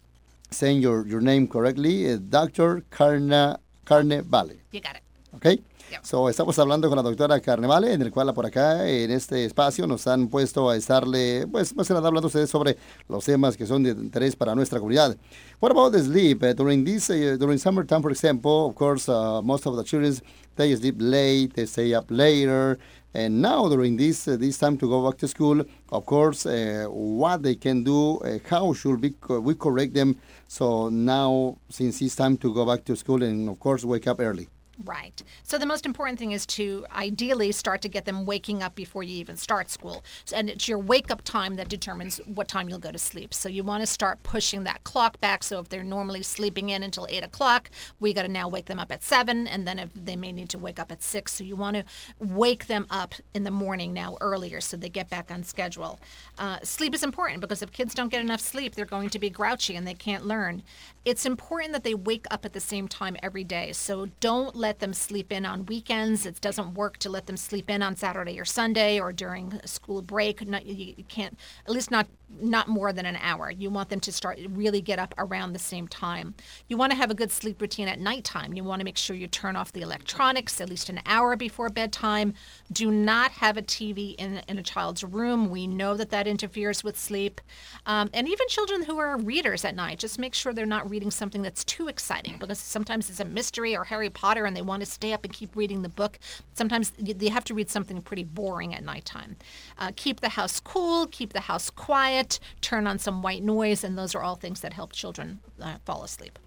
saying 0.51 0.81
your, 0.81 1.07
your 1.07 1.23
name 1.23 1.47
correctly. 1.47 2.13
Uh, 2.13 2.19
Dr. 2.19 2.83
Carna, 2.91 3.61
Carnevale. 3.85 4.61
You 4.73 4.81
got 4.81 4.97
it. 4.97 5.03
Okay. 5.35 5.63
So, 6.03 6.29
estamos 6.29 6.59
hablando 6.59 6.89
con 6.89 6.97
la 6.97 7.03
doctora 7.03 7.41
Carnevale, 7.41 7.93
en 7.93 8.03
el 8.03 8.11
cual 8.11 8.33
por 8.33 8.47
acá, 8.47 8.89
en 8.89 9.11
este 9.11 9.45
espacio, 9.45 9.87
nos 9.87 10.07
han 10.07 10.29
puesto 10.29 10.71
a 10.71 10.77
estarle, 10.77 11.47
pues, 11.49 11.75
más 11.75 11.89
que 11.89 11.95
nada 11.95 12.07
hablando 12.07 12.29
ustedes 12.29 12.49
sobre 12.49 12.77
los 13.09 13.25
temas 13.25 13.57
que 13.57 13.67
son 13.67 13.83
de 13.83 13.91
interés 13.91 14.37
para 14.37 14.55
nuestra 14.55 14.79
comunidad. 14.79 15.17
What 15.61 15.73
about 15.73 15.93
the 15.93 16.03
sleep? 16.03 16.43
Uh, 16.43 16.55
during 16.55 16.85
this, 16.85 17.11
uh, 17.11 17.37
during 17.39 17.59
summertime, 17.59 18.03
for 18.03 18.13
example, 18.13 18.67
of 18.69 18.75
course, 18.77 19.09
uh, 19.09 19.43
most 19.43 19.67
of 19.67 19.77
the 19.77 19.85
children, 19.85 20.15
they 20.57 20.75
sleep 20.77 20.97
late, 21.01 21.55
they 21.55 21.67
stay 21.67 21.93
up 21.95 22.07
later, 22.09 22.79
And 23.13 23.43
now 23.43 23.69
during 23.69 23.97
this 23.97 24.29
uh, 24.29 24.37
this 24.37 24.59
time 24.59 24.77
to 24.79 24.89
go 24.89 25.05
back 25.09 25.19
to 25.19 25.29
school, 25.29 25.65
of 25.91 26.07
course, 26.07 26.47
uh, 26.47 26.87
what 26.89 27.43
they 27.43 27.57
can 27.57 27.83
do, 27.83 28.19
uh, 28.19 28.39
how 28.49 28.73
should 28.73 29.03
we, 29.03 29.15
we 29.41 29.55
correct 29.55 29.95
them? 29.95 30.17
So 30.47 30.91
now, 30.91 31.59
since 31.69 32.01
it's 32.03 32.15
time 32.15 32.37
to 32.39 32.55
go 32.55 32.65
back 32.65 32.85
to 32.85 32.95
school, 32.95 33.23
and 33.23 33.49
of 33.49 33.59
course, 33.59 33.85
wake 33.85 34.07
up 34.07 34.21
early. 34.21 34.49
Right. 34.85 35.23
So 35.43 35.59
the 35.59 35.67
most 35.67 35.85
important 35.85 36.19
thing 36.19 36.33
is 36.33 36.47
to 36.47 36.87
ideally 36.95 37.53
start 37.53 37.83
to 37.83 37.89
get 37.89 38.07
them 38.07 38.25
waking 38.25 38.63
up 38.63 38.75
before 38.75 39.03
you 39.03 39.17
even 39.17 39.37
start 39.37 39.69
school. 39.69 40.03
And 40.35 40.49
it's 40.49 40.69
your 40.69 40.79
wake 40.79 41.11
up 41.11 41.23
time 41.23 41.57
that 41.57 41.69
determines 41.69 42.19
what 42.25 42.49
time 42.49 42.69
you'll 42.69 42.79
go 42.79 42.91
to 42.91 42.99
sleep. 42.99 43.35
So 43.35 43.51
you 43.51 43.63
want 43.63 43.83
to 43.83 43.87
start 43.87 44.23
pushing 44.23 44.65
that 44.65 44.83
clock 44.85 45.21
back. 45.21 45.45
So 45.45 45.59
if 45.59 45.69
they're 45.69 45.85
normally 45.85 46.23
sleeping 46.23 46.71
in 46.71 46.83
until 46.83 47.07
eight 47.11 47.23
o'clock, 47.23 47.71
we 47.99 48.15
got 48.15 48.23
to 48.23 48.29
now 48.29 48.49
wake 48.49 48.67
them 48.67 48.79
up 48.79 48.91
at 48.91 49.03
seven. 49.03 49.47
And 49.47 49.67
then 49.67 49.79
if 49.79 49.91
they 49.95 50.17
may 50.17 50.33
need 50.33 50.49
to 50.51 50.59
wake 50.59 50.79
up 50.79 50.91
at 50.91 51.03
six. 51.03 51.35
So 51.35 51.45
you 51.45 51.57
want 51.57 51.77
to 51.77 51.85
wake 52.19 52.67
them 52.67 52.87
up 52.89 53.15
in 53.35 53.45
the 53.45 53.51
morning 53.51 53.93
now 53.93 54.17
earlier 54.23 54.63
so 54.63 54.79
they 54.79 54.89
get 54.89 55.11
back 55.11 55.31
on 55.31 55.43
schedule. 55.43 56.01
Uh, 56.39 56.59
sleep 56.63 56.95
is 56.95 57.03
important 57.03 57.41
because 57.43 57.61
if 57.61 57.71
kids 57.71 57.95
don't 57.95 58.09
get 58.09 58.23
enough 58.23 58.41
sleep, 58.41 58.75
they're 58.75 58.87
going 58.87 59.11
to 59.11 59.19
be 59.19 59.29
grouchy 59.29 59.77
and 59.77 59.87
they 59.87 59.95
can't 59.95 60.25
learn. 60.25 60.63
It's 61.05 61.25
important 61.25 61.73
that 61.73 61.83
they 61.83 61.95
wake 61.95 62.27
up 62.31 62.45
at 62.45 62.53
the 62.53 62.61
same 62.61 62.87
time 62.87 63.17
every 63.23 63.45
day. 63.45 63.73
So 63.73 64.07
don't 64.21 64.55
let 64.55 64.81
them 64.81 64.93
sleep 64.93 65.33
in 65.33 65.47
on 65.47 65.67
weekends. 65.67 66.27
It 66.27 66.41
doesn't 66.41 66.75
work 66.75 66.99
to 66.99 67.09
let 67.09 67.27
them 67.27 67.39
sleep 67.39 67.71
in 67.71 67.83
on 67.83 67.97
Saturday 67.97 68.39
or 68.39 68.45
Sunday 68.45 69.01
or 69.01 69.13
during 69.13 69.61
school 69.65 70.03
break. 70.03 70.47
Not, 70.47 70.67
you, 70.67 70.95
you 70.97 71.05
can't, 71.05 71.39
at 71.65 71.73
least 71.73 71.91
not 71.91 72.07
not 72.39 72.69
more 72.69 72.93
than 72.93 73.07
an 73.07 73.17
hour. 73.17 73.51
You 73.51 73.71
want 73.71 73.89
them 73.89 74.01
to 74.01 74.13
start 74.13 74.39
really 74.49 74.81
get 74.81 74.99
up 74.99 75.15
around 75.19 75.53
the 75.53 75.59
same 75.59 75.89
time. 75.89 76.35
You 76.69 76.77
want 76.77 76.93
to 76.93 76.97
have 76.97 77.11
a 77.11 77.15
good 77.15 77.33
sleep 77.33 77.61
routine 77.61 77.89
at 77.89 77.99
nighttime. 77.99 78.55
You 78.55 78.65
want 78.65 78.81
to 78.81 78.85
make 78.85 78.97
sure 78.97 79.17
you 79.17 79.27
turn 79.27 79.57
off 79.57 79.73
the 79.73 79.81
electronics 79.81 80.61
at 80.61 80.69
least 80.69 80.89
an 80.89 81.01
hour 81.07 81.37
before 81.37 81.69
bedtime. 81.69 82.35
Do 82.73 82.91
not 82.91 83.33
have 83.33 83.57
a 83.57 83.63
TV 83.63 84.15
in, 84.17 84.43
in 84.49 84.59
a 84.59 84.63
child's 84.63 85.03
room. 85.03 85.51
We 85.51 85.67
know 85.67 85.97
that 85.97 86.11
that 86.11 86.27
interferes 86.27 86.85
with 86.85 86.99
sleep. 86.99 87.41
Um, 87.87 88.11
and 88.15 88.29
even 88.29 88.47
children 88.49 88.85
who 88.85 88.99
are 88.99 89.19
readers 89.19 89.65
at 89.65 89.75
night, 89.75 89.99
just 89.99 90.19
make 90.19 90.35
sure 90.35 90.53
they're 90.53 90.67
not 90.67 90.90
reading 90.91 91.11
something 91.11 91.43
that's 91.43 91.65
too 91.65 91.89
exciting 91.89 92.37
because 92.39 92.59
sometimes 92.59 93.09
it's 93.09 93.21
a 93.21 93.25
mystery 93.25 93.77
or 93.77 93.85
Harry 93.85 94.11
Potter 94.11 94.45
and 94.45 94.57
they 94.57 94.63
want 94.63 94.83
to 94.83 94.87
stay 94.87 95.13
up 95.13 95.25
and 95.25 95.33
keep 95.33 95.57
reading 95.57 95.83
the 95.83 95.89
book. 95.89 96.19
Sometimes 96.55 96.93
they 96.99 97.29
have 97.29 97.45
to 97.45 97.55
read 97.55 97.71
something 97.71 98.03
pretty 98.03 98.25
boring 98.25 98.75
at 98.75 98.85
nighttime. 98.85 99.37
Uh, 99.79 99.93
keep 99.97 100.21
the 100.21 100.31
house 100.31 100.61
cool, 100.61 101.07
keep 101.07 101.33
the 101.33 101.41
house 101.41 101.71
quiet, 101.71 102.41
turn 102.61 102.87
on 102.87 102.99
some 102.99 103.23
white 103.23 103.43
noise, 103.43 103.85
and 103.85 103.97
those 103.97 104.15
are 104.15 104.23
all 104.23 104.35
things 104.35 104.61
that 104.61 104.73
help 104.73 104.93
children 104.93 105.41
uh, 105.63 105.77
fall 105.85 106.03
asleep. 106.03 106.39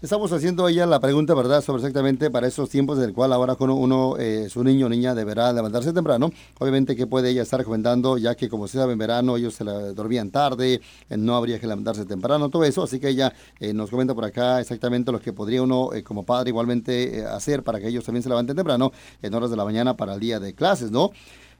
Estamos 0.00 0.30
haciendo 0.30 0.68
ella 0.68 0.86
la 0.86 1.00
pregunta, 1.00 1.34
¿verdad?, 1.34 1.60
sobre 1.60 1.80
exactamente 1.80 2.30
para 2.30 2.46
esos 2.46 2.70
tiempos 2.70 2.98
en 2.98 3.04
el 3.04 3.12
cual 3.12 3.32
ahora 3.32 3.56
cuando 3.56 3.74
uno, 3.74 4.14
eh, 4.16 4.48
su 4.48 4.62
niño 4.62 4.86
o 4.86 4.88
niña 4.88 5.12
deberá 5.12 5.52
levantarse 5.52 5.92
temprano. 5.92 6.30
Obviamente, 6.60 6.94
¿qué 6.94 7.08
puede 7.08 7.30
ella 7.30 7.42
estar 7.42 7.64
comentando? 7.64 8.16
Ya 8.16 8.36
que, 8.36 8.48
como 8.48 8.68
se 8.68 8.78
sabe, 8.78 8.92
en 8.92 8.98
verano 9.00 9.36
ellos 9.36 9.54
se 9.54 9.64
dormían 9.64 10.30
tarde, 10.30 10.80
eh, 11.10 11.16
no 11.16 11.34
habría 11.34 11.58
que 11.58 11.66
levantarse 11.66 12.04
temprano, 12.04 12.48
todo 12.48 12.62
eso. 12.62 12.84
Así 12.84 13.00
que 13.00 13.08
ella 13.08 13.32
eh, 13.58 13.72
nos 13.72 13.90
comenta 13.90 14.14
por 14.14 14.24
acá 14.24 14.60
exactamente 14.60 15.10
lo 15.10 15.18
que 15.18 15.32
podría 15.32 15.62
uno, 15.62 15.90
como 16.04 16.24
padre, 16.24 16.50
igualmente 16.50 17.26
hacer 17.26 17.64
para 17.64 17.80
que 17.80 17.88
ellos 17.88 18.04
también 18.04 18.22
se 18.22 18.28
levanten 18.28 18.54
temprano 18.54 18.92
en 19.20 19.34
horas 19.34 19.50
de 19.50 19.56
la 19.56 19.64
mañana 19.64 19.96
para 19.96 20.14
el 20.14 20.20
día 20.20 20.38
de 20.38 20.54
clases, 20.54 20.92
¿no? 20.92 21.10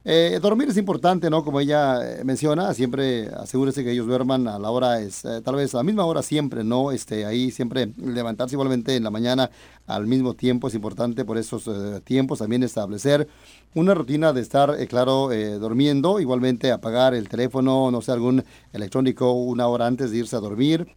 Eh, 0.05 0.39
dormir 0.41 0.69
es 0.69 0.77
importante, 0.77 1.29
¿no? 1.29 1.43
Como 1.43 1.59
ella 1.59 2.19
eh, 2.19 2.23
menciona, 2.23 2.73
siempre 2.73 3.27
asegúrese 3.35 3.83
que 3.83 3.91
ellos 3.91 4.07
duerman 4.07 4.47
a 4.47 4.57
la 4.57 4.71
hora, 4.71 5.01
es, 5.01 5.25
eh, 5.25 5.41
tal 5.43 5.55
vez 5.55 5.75
a 5.75 5.79
la 5.79 5.83
misma 5.83 6.05
hora 6.05 6.23
siempre, 6.23 6.63
¿no? 6.63 6.91
Este, 6.91 7.25
ahí 7.25 7.51
siempre 7.51 7.91
levantarse 7.97 8.55
igualmente 8.55 8.95
en 8.95 9.03
la 9.03 9.11
mañana 9.11 9.51
al 9.87 10.07
mismo 10.07 10.35
tiempo 10.35 10.69
es 10.69 10.73
importante 10.73 11.25
por 11.25 11.37
esos 11.37 11.69
tiempos 12.05 12.39
también 12.39 12.63
establecer 12.63 13.27
una 13.75 13.93
rutina 13.93 14.31
de 14.31 14.41
estar, 14.41 14.75
claro, 14.87 15.29
durmiendo, 15.59 16.19
igualmente 16.19 16.71
apagar 16.71 17.13
el 17.13 17.27
teléfono, 17.27 17.91
no 17.91 18.01
sé, 18.01 18.11
algún 18.11 18.43
electrónico 18.71 19.31
una 19.33 19.67
hora 19.67 19.87
antes 19.87 20.11
de 20.11 20.17
irse 20.17 20.35
a 20.35 20.39
dormir. 20.39 20.95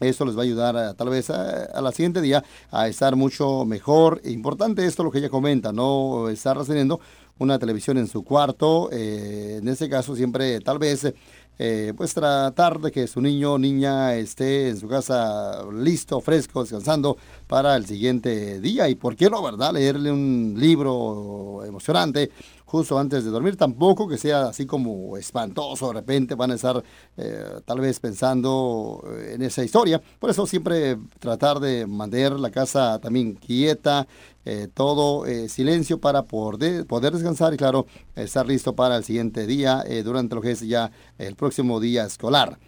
Eso 0.00 0.24
les 0.24 0.36
va 0.36 0.40
a 0.40 0.44
ayudar 0.44 0.94
tal 0.94 1.08
vez 1.08 1.30
a, 1.30 1.80
la 1.80 1.92
siguiente 1.92 2.20
día 2.20 2.42
a 2.70 2.88
estar 2.88 3.14
mucho 3.14 3.64
mejor. 3.64 4.20
Importante 4.24 4.84
esto 4.86 5.04
lo 5.04 5.10
que 5.10 5.18
ella 5.18 5.28
comenta, 5.28 5.72
no 5.72 6.28
estar 6.28 6.62
teniendo 6.64 6.98
una 7.38 7.58
televisión 7.58 7.98
en 7.98 8.06
su 8.06 8.22
cuarto. 8.22 8.90
Eh, 8.92 9.58
en 9.60 9.68
ese 9.68 9.88
caso 9.88 10.14
siempre 10.14 10.60
tal 10.60 10.78
vez 10.78 11.12
eh, 11.56 11.92
pues 11.96 12.12
tratar 12.14 12.80
de 12.80 12.90
que 12.90 13.06
su 13.06 13.20
niño 13.20 13.52
o 13.54 13.58
niña 13.58 14.14
esté 14.16 14.70
en 14.70 14.76
su 14.76 14.88
casa 14.88 15.64
listo, 15.72 16.20
fresco, 16.20 16.62
descansando 16.62 17.16
para 17.46 17.76
el 17.76 17.86
siguiente 17.86 18.60
día. 18.60 18.88
Y 18.88 18.96
por 18.96 19.14
qué 19.14 19.30
no, 19.30 19.42
¿verdad? 19.42 19.72
Leerle 19.72 20.10
un 20.10 20.54
libro 20.56 21.62
emocionante 21.64 22.30
justo 22.64 22.98
antes 22.98 23.24
de 23.24 23.30
dormir. 23.30 23.56
Tampoco 23.56 24.08
que 24.08 24.18
sea 24.18 24.48
así 24.48 24.66
como 24.66 25.16
espantoso, 25.16 25.88
de 25.88 25.94
repente 25.94 26.34
van 26.34 26.50
a 26.50 26.54
estar 26.54 26.82
eh, 27.16 27.60
tal 27.64 27.78
vez 27.78 28.00
pensando 28.00 29.04
en 29.28 29.42
esa 29.42 29.62
historia. 29.62 30.02
Por 30.18 30.30
eso 30.30 30.46
siempre 30.48 30.98
tratar 31.20 31.60
de 31.60 31.86
mantener 31.86 32.32
la 32.32 32.50
casa 32.50 32.98
también 32.98 33.34
quieta, 33.34 34.08
eh, 34.44 34.68
todo 34.72 35.26
eh, 35.26 35.48
silencio 35.48 35.98
para 35.98 36.22
poder, 36.24 36.86
poder 36.86 37.12
descansar 37.12 37.54
y 37.54 37.56
claro, 37.56 37.86
estar 38.14 38.46
listo 38.46 38.74
para 38.74 38.96
el 38.96 39.04
siguiente 39.04 39.46
día 39.46 39.82
eh, 39.86 40.02
durante 40.02 40.34
lo 40.34 40.40
que 40.40 40.50
es 40.50 40.60
ya 40.60 40.90
el 41.18 41.34
próximo 41.34 41.80
día 41.80 42.04
escolar. 42.04 42.58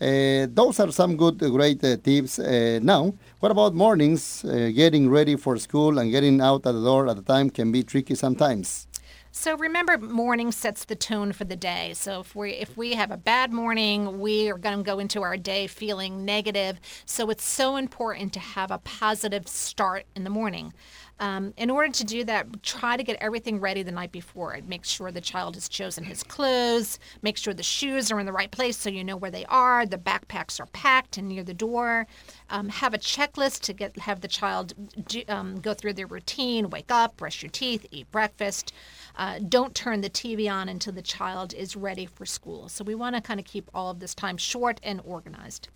Uh, 0.00 0.48
those 0.52 0.80
are 0.80 0.90
some 0.92 1.16
good, 1.16 1.38
great 1.52 1.82
uh, 1.84 1.96
tips. 1.96 2.38
Now, 2.82 3.14
what 3.38 3.52
about 3.52 3.74
mornings? 3.74 4.44
getting 4.74 5.08
ready 5.08 5.36
for 5.36 5.56
school 5.56 5.98
and 5.98 6.10
getting 6.10 6.40
out 6.40 6.66
at 6.66 6.72
the 6.72 6.82
door 6.82 7.08
at 7.08 7.16
the 7.16 7.22
time 7.22 7.48
can 7.48 7.70
be 7.70 7.84
tricky 7.84 8.16
sometimes. 8.16 8.88
So 9.36 9.56
remember, 9.56 9.98
morning 9.98 10.52
sets 10.52 10.84
the 10.84 10.94
tone 10.94 11.32
for 11.32 11.44
the 11.44 11.56
day. 11.56 11.92
So 11.94 12.20
if 12.20 12.36
we 12.36 12.52
if 12.52 12.76
we 12.76 12.94
have 12.94 13.10
a 13.10 13.16
bad 13.16 13.52
morning, 13.52 14.20
we 14.20 14.48
are 14.48 14.56
going 14.56 14.78
to 14.78 14.84
go 14.84 15.00
into 15.00 15.22
our 15.22 15.36
day 15.36 15.66
feeling 15.66 16.24
negative. 16.24 16.78
So 17.04 17.30
it's 17.30 17.44
so 17.44 17.74
important 17.74 18.32
to 18.34 18.40
have 18.40 18.70
a 18.70 18.78
positive 18.78 19.48
start 19.48 20.06
in 20.14 20.22
the 20.22 20.30
morning. 20.30 20.72
Um, 21.20 21.54
in 21.56 21.70
order 21.70 21.92
to 21.92 22.04
do 22.04 22.24
that, 22.24 22.62
try 22.62 22.96
to 22.96 23.02
get 23.02 23.16
everything 23.20 23.60
ready 23.60 23.82
the 23.82 23.92
night 23.92 24.10
before. 24.10 24.58
Make 24.66 24.84
sure 24.84 25.12
the 25.12 25.20
child 25.20 25.54
has 25.54 25.68
chosen 25.68 26.04
his 26.04 26.22
clothes. 26.22 26.98
Make 27.22 27.36
sure 27.36 27.54
the 27.54 27.62
shoes 27.62 28.10
are 28.10 28.18
in 28.18 28.26
the 28.26 28.32
right 28.32 28.50
place 28.50 28.76
so 28.76 28.90
you 28.90 29.04
know 29.04 29.16
where 29.16 29.30
they 29.30 29.44
are. 29.46 29.86
The 29.86 29.98
backpacks 29.98 30.58
are 30.58 30.66
packed 30.66 31.16
and 31.16 31.28
near 31.28 31.44
the 31.44 31.54
door. 31.54 32.06
Um, 32.50 32.68
have 32.68 32.94
a 32.94 32.98
checklist 32.98 33.60
to 33.62 33.72
get 33.72 33.96
have 33.98 34.20
the 34.20 34.28
child 34.28 34.74
do, 35.06 35.22
um, 35.28 35.60
go 35.60 35.72
through 35.72 35.92
their 35.92 36.06
routine: 36.06 36.68
wake 36.70 36.90
up, 36.90 37.16
brush 37.16 37.42
your 37.42 37.50
teeth, 37.50 37.86
eat 37.90 38.10
breakfast. 38.10 38.72
Uh, 39.16 39.38
don't 39.48 39.74
turn 39.74 40.00
the 40.00 40.10
TV 40.10 40.50
on 40.52 40.68
until 40.68 40.92
the 40.92 41.02
child 41.02 41.54
is 41.54 41.76
ready 41.76 42.06
for 42.06 42.26
school. 42.26 42.68
So 42.68 42.82
we 42.82 42.96
want 42.96 43.14
to 43.14 43.22
kind 43.22 43.38
of 43.38 43.46
keep 43.46 43.70
all 43.72 43.90
of 43.90 44.00
this 44.00 44.14
time 44.14 44.36
short 44.36 44.80
and 44.82 45.00
organized. 45.04 45.68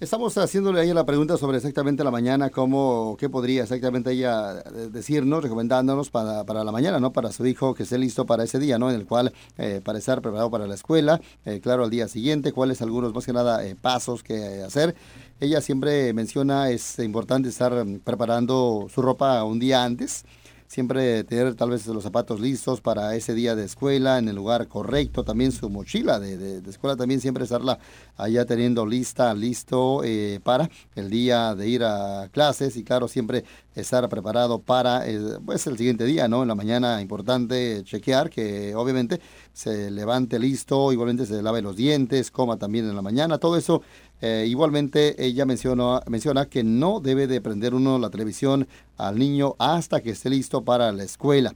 Estamos 0.00 0.36
haciéndole 0.36 0.80
a 0.80 0.82
ella 0.82 0.92
la 0.92 1.06
pregunta 1.06 1.36
sobre 1.36 1.58
exactamente 1.58 2.02
la 2.02 2.10
mañana, 2.10 2.50
cómo, 2.50 3.16
qué 3.16 3.30
podría 3.30 3.62
exactamente 3.62 4.10
ella 4.10 4.58
eh, 4.58 4.88
decirnos, 4.90 5.40
recomendándonos 5.40 6.10
para, 6.10 6.42
para 6.42 6.64
la 6.64 6.72
mañana, 6.72 6.98
¿no? 6.98 7.12
Para 7.12 7.30
su 7.30 7.46
hijo 7.46 7.74
que 7.74 7.84
esté 7.84 7.96
listo 7.96 8.26
para 8.26 8.42
ese 8.42 8.58
día, 8.58 8.76
¿no? 8.76 8.90
En 8.90 8.96
el 8.96 9.06
cual, 9.06 9.32
eh, 9.56 9.80
para 9.84 9.98
estar 9.98 10.20
preparado 10.20 10.50
para 10.50 10.66
la 10.66 10.74
escuela, 10.74 11.20
eh, 11.44 11.60
claro, 11.60 11.84
al 11.84 11.90
día 11.90 12.08
siguiente, 12.08 12.50
cuáles 12.50 12.82
algunos, 12.82 13.14
más 13.14 13.24
que 13.24 13.32
nada, 13.32 13.62
pasos 13.80 14.24
que 14.24 14.64
hacer. 14.64 14.96
Ella 15.38 15.60
siempre 15.60 16.12
menciona, 16.12 16.70
es 16.70 16.98
importante 16.98 17.48
estar 17.48 17.84
mm, 17.84 18.00
preparando 18.00 18.88
su 18.92 19.00
ropa 19.00 19.44
un 19.44 19.60
día 19.60 19.84
antes, 19.84 20.24
siempre 20.66 21.24
tener 21.24 21.54
tal 21.54 21.70
vez 21.70 21.86
los 21.86 22.02
zapatos 22.02 22.40
listos 22.40 22.80
para 22.80 23.14
ese 23.14 23.34
día 23.34 23.54
de 23.54 23.64
escuela 23.64 24.18
en 24.18 24.28
el 24.28 24.36
lugar 24.36 24.66
correcto, 24.68 25.24
también 25.24 25.52
su 25.52 25.70
mochila 25.70 26.18
de, 26.18 26.36
de- 26.36 26.70
escuela 26.70 26.96
también 26.96 27.20
siempre 27.20 27.44
estarla 27.44 27.78
allá 28.16 28.44
teniendo 28.46 28.86
lista, 28.86 29.32
listo 29.34 30.02
eh, 30.04 30.40
para 30.42 30.68
el 30.94 31.10
día 31.10 31.54
de 31.54 31.68
ir 31.68 31.84
a 31.84 32.28
clases. 32.32 32.76
Y 32.76 32.84
claro, 32.84 33.08
siempre 33.08 33.44
estar 33.74 34.08
preparado 34.08 34.60
para 34.60 35.08
eh, 35.08 35.18
pues 35.44 35.66
el 35.66 35.76
siguiente 35.76 36.04
día, 36.04 36.28
¿no? 36.28 36.42
En 36.42 36.48
la 36.48 36.54
mañana 36.54 37.00
importante 37.00 37.82
chequear 37.84 38.30
que 38.30 38.74
obviamente 38.74 39.20
se 39.52 39.90
levante 39.90 40.38
listo, 40.38 40.92
igualmente 40.92 41.26
se 41.26 41.42
lave 41.42 41.62
los 41.62 41.76
dientes, 41.76 42.30
coma 42.30 42.56
también 42.56 42.88
en 42.88 42.94
la 42.94 43.02
mañana, 43.02 43.38
todo 43.38 43.56
eso 43.56 43.82
eh, 44.20 44.46
igualmente, 44.48 45.22
ella 45.22 45.44
mencionó, 45.44 46.00
menciona 46.06 46.46
que 46.46 46.64
no 46.64 47.00
debe 47.00 47.26
de 47.26 47.40
prender 47.40 47.74
uno 47.74 47.98
la 47.98 48.10
televisión 48.10 48.66
al 48.96 49.18
niño 49.18 49.54
hasta 49.58 50.00
que 50.00 50.10
esté 50.10 50.30
listo 50.30 50.64
para 50.64 50.92
la 50.92 51.04
escuela. 51.04 51.54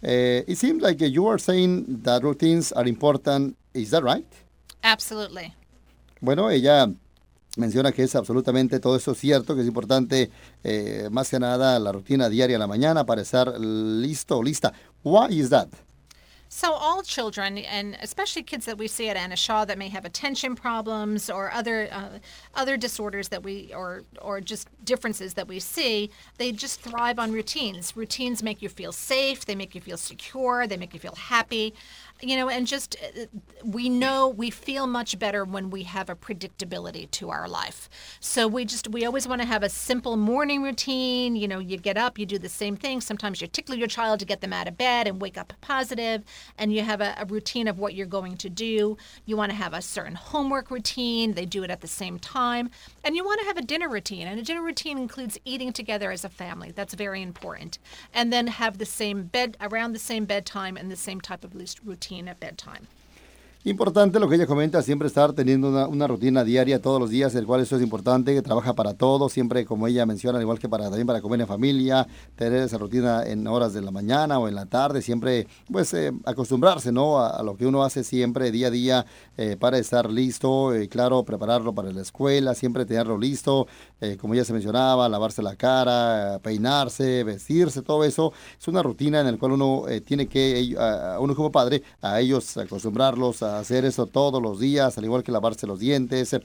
Eh, 0.00 0.44
it 0.46 0.56
seems 0.56 0.80
like 0.80 1.04
you 1.10 1.28
are 1.28 1.38
saying 1.38 2.02
that 2.02 2.22
routines 2.22 2.72
are 2.72 2.88
important. 2.88 3.56
Is 3.74 3.90
that 3.90 4.02
right? 4.02 4.26
Absolutely. 4.82 5.52
Bueno, 6.20 6.50
ella 6.50 6.88
menciona 7.58 7.92
que 7.92 8.04
es 8.04 8.14
absolutamente 8.14 8.80
todo 8.80 8.96
eso 8.96 9.14
cierto, 9.14 9.54
que 9.54 9.62
es 9.62 9.66
importante 9.66 10.30
eh, 10.64 11.08
más 11.10 11.28
que 11.28 11.38
nada 11.38 11.78
la 11.78 11.92
rutina 11.92 12.28
diaria 12.28 12.54
en 12.54 12.60
la 12.60 12.66
mañana 12.66 13.04
para 13.04 13.22
estar 13.22 13.58
listo 13.58 14.38
o 14.38 14.42
lista. 14.42 14.72
Why 15.02 15.28
is 15.30 15.50
that? 15.50 15.68
So 16.50 16.72
all 16.72 17.02
children, 17.02 17.58
and 17.58 17.98
especially 18.00 18.42
kids 18.42 18.64
that 18.64 18.78
we 18.78 18.88
see 18.88 19.10
at 19.10 19.18
Anna 19.18 19.36
Shaw 19.36 19.66
that 19.66 19.76
may 19.76 19.90
have 19.90 20.06
attention 20.06 20.56
problems 20.56 21.28
or 21.28 21.52
other 21.52 21.88
uh, 21.92 22.18
other 22.54 22.78
disorders 22.78 23.28
that 23.28 23.42
we 23.42 23.70
or 23.74 24.04
or 24.22 24.40
just 24.40 24.66
differences 24.82 25.34
that 25.34 25.46
we 25.46 25.60
see, 25.60 26.10
they 26.38 26.52
just 26.52 26.80
thrive 26.80 27.18
on 27.18 27.32
routines. 27.32 27.94
Routines 27.94 28.42
make 28.42 28.62
you 28.62 28.70
feel 28.70 28.92
safe. 28.92 29.44
They 29.44 29.54
make 29.54 29.74
you 29.74 29.82
feel 29.82 29.98
secure. 29.98 30.66
They 30.66 30.78
make 30.78 30.94
you 30.94 31.00
feel 31.00 31.16
happy. 31.16 31.74
You 32.20 32.34
know, 32.34 32.48
and 32.48 32.66
just 32.66 32.96
uh, 32.96 33.26
we 33.64 33.88
know 33.88 34.28
we 34.28 34.50
feel 34.50 34.88
much 34.88 35.18
better 35.20 35.44
when 35.44 35.70
we 35.70 35.84
have 35.84 36.10
a 36.10 36.16
predictability 36.16 37.08
to 37.12 37.30
our 37.30 37.48
life. 37.48 37.88
So 38.18 38.48
we 38.48 38.64
just 38.64 38.88
we 38.88 39.04
always 39.04 39.28
want 39.28 39.40
to 39.40 39.46
have 39.46 39.62
a 39.62 39.68
simple 39.68 40.16
morning 40.16 40.62
routine. 40.62 41.36
You 41.36 41.46
know, 41.46 41.60
you 41.60 41.76
get 41.76 41.96
up, 41.96 42.18
you 42.18 42.26
do 42.26 42.38
the 42.38 42.48
same 42.48 42.76
thing. 42.76 43.00
Sometimes 43.00 43.40
you 43.40 43.46
tickle 43.46 43.76
your 43.76 43.86
child 43.86 44.18
to 44.18 44.26
get 44.26 44.40
them 44.40 44.52
out 44.52 44.66
of 44.66 44.76
bed 44.76 45.06
and 45.06 45.20
wake 45.20 45.38
up 45.38 45.52
positive, 45.60 46.24
and 46.58 46.72
you 46.72 46.82
have 46.82 47.00
a, 47.00 47.14
a 47.18 47.24
routine 47.24 47.68
of 47.68 47.78
what 47.78 47.94
you're 47.94 48.06
going 48.06 48.36
to 48.38 48.50
do. 48.50 48.96
You 49.24 49.36
want 49.36 49.50
to 49.50 49.56
have 49.56 49.72
a 49.72 49.80
certain 49.80 50.16
homework 50.16 50.72
routine. 50.72 51.34
They 51.34 51.46
do 51.46 51.62
it 51.62 51.70
at 51.70 51.82
the 51.82 51.86
same 51.86 52.18
time, 52.18 52.70
and 53.04 53.14
you 53.14 53.24
want 53.24 53.40
to 53.42 53.46
have 53.46 53.58
a 53.58 53.62
dinner 53.62 53.88
routine. 53.88 54.26
And 54.26 54.40
a 54.40 54.42
dinner 54.42 54.62
routine 54.62 54.98
includes 54.98 55.38
eating 55.44 55.72
together 55.72 56.10
as 56.10 56.24
a 56.24 56.28
family. 56.28 56.72
That's 56.72 56.94
very 56.94 57.22
important, 57.22 57.78
and 58.12 58.32
then 58.32 58.48
have 58.48 58.78
the 58.78 58.86
same 58.86 59.24
bed 59.24 59.56
around 59.60 59.92
the 59.92 60.00
same 60.00 60.24
bedtime 60.24 60.76
and 60.76 60.90
the 60.90 60.96
same 60.96 61.20
type 61.20 61.44
of 61.44 61.54
least 61.54 61.84
routine 62.10 62.28
at 62.28 62.40
bedtime. 62.40 62.88
Importante 63.64 64.20
lo 64.20 64.28
que 64.28 64.36
ella 64.36 64.46
comenta, 64.46 64.82
siempre 64.82 65.08
estar 65.08 65.32
teniendo 65.32 65.68
una, 65.68 65.88
una 65.88 66.06
rutina 66.06 66.44
diaria 66.44 66.80
todos 66.80 67.00
los 67.00 67.10
días, 67.10 67.34
el 67.34 67.44
cual 67.44 67.60
eso 67.60 67.74
es 67.74 67.82
importante, 67.82 68.32
que 68.32 68.40
trabaja 68.40 68.74
para 68.74 68.94
todo, 68.94 69.28
siempre 69.28 69.64
como 69.66 69.88
ella 69.88 70.06
menciona, 70.06 70.38
al 70.38 70.42
igual 70.42 70.60
que 70.60 70.68
para 70.68 70.84
también 70.84 71.08
para 71.08 71.20
comer 71.20 71.40
en 71.40 71.48
familia, 71.48 72.06
tener 72.36 72.62
esa 72.62 72.78
rutina 72.78 73.24
en 73.24 73.44
horas 73.48 73.72
de 73.72 73.82
la 73.82 73.90
mañana 73.90 74.38
o 74.38 74.46
en 74.46 74.54
la 74.54 74.66
tarde, 74.66 75.02
siempre 75.02 75.48
pues 75.72 75.92
eh, 75.92 76.12
acostumbrarse, 76.24 76.92
¿no? 76.92 77.18
A, 77.18 77.42
lo 77.42 77.56
que 77.56 77.66
uno 77.66 77.82
hace 77.82 78.04
siempre 78.04 78.52
día 78.52 78.68
a 78.68 78.70
día 78.70 79.06
eh, 79.36 79.56
para 79.58 79.78
estar 79.78 80.08
listo, 80.08 80.72
eh, 80.72 80.88
claro, 80.88 81.24
prepararlo 81.24 81.74
para 81.74 81.90
la 81.90 82.02
escuela, 82.02 82.54
siempre 82.54 82.86
tenerlo 82.86 83.18
listo, 83.18 83.66
como 84.20 84.36
ya 84.36 84.44
se 84.44 84.52
mencionaba, 84.52 85.08
lavarse 85.08 85.42
la 85.42 85.56
cara, 85.56 86.38
peinarse, 86.40 87.24
vestirse, 87.24 87.82
todo 87.82 88.04
eso 88.04 88.32
es 88.56 88.68
una 88.68 88.84
rutina 88.84 89.18
en 89.18 89.26
la 89.26 89.36
cual 89.36 89.52
uno 89.52 89.82
tiene 90.04 90.28
que, 90.28 90.76
uno 91.18 91.34
como 91.34 91.50
padre, 91.50 91.82
a 92.00 92.20
ellos 92.20 92.56
acostumbrarlos 92.56 93.42
a 93.42 93.47
hacer 93.48 93.84
eso 93.84 94.06
todos 94.06 94.42
los 94.42 94.58
días, 94.60 94.98
al 94.98 95.04
igual 95.04 95.22
que 95.22 95.32
lavarse 95.32 95.66
los 95.66 95.78
dientes, 95.78 96.36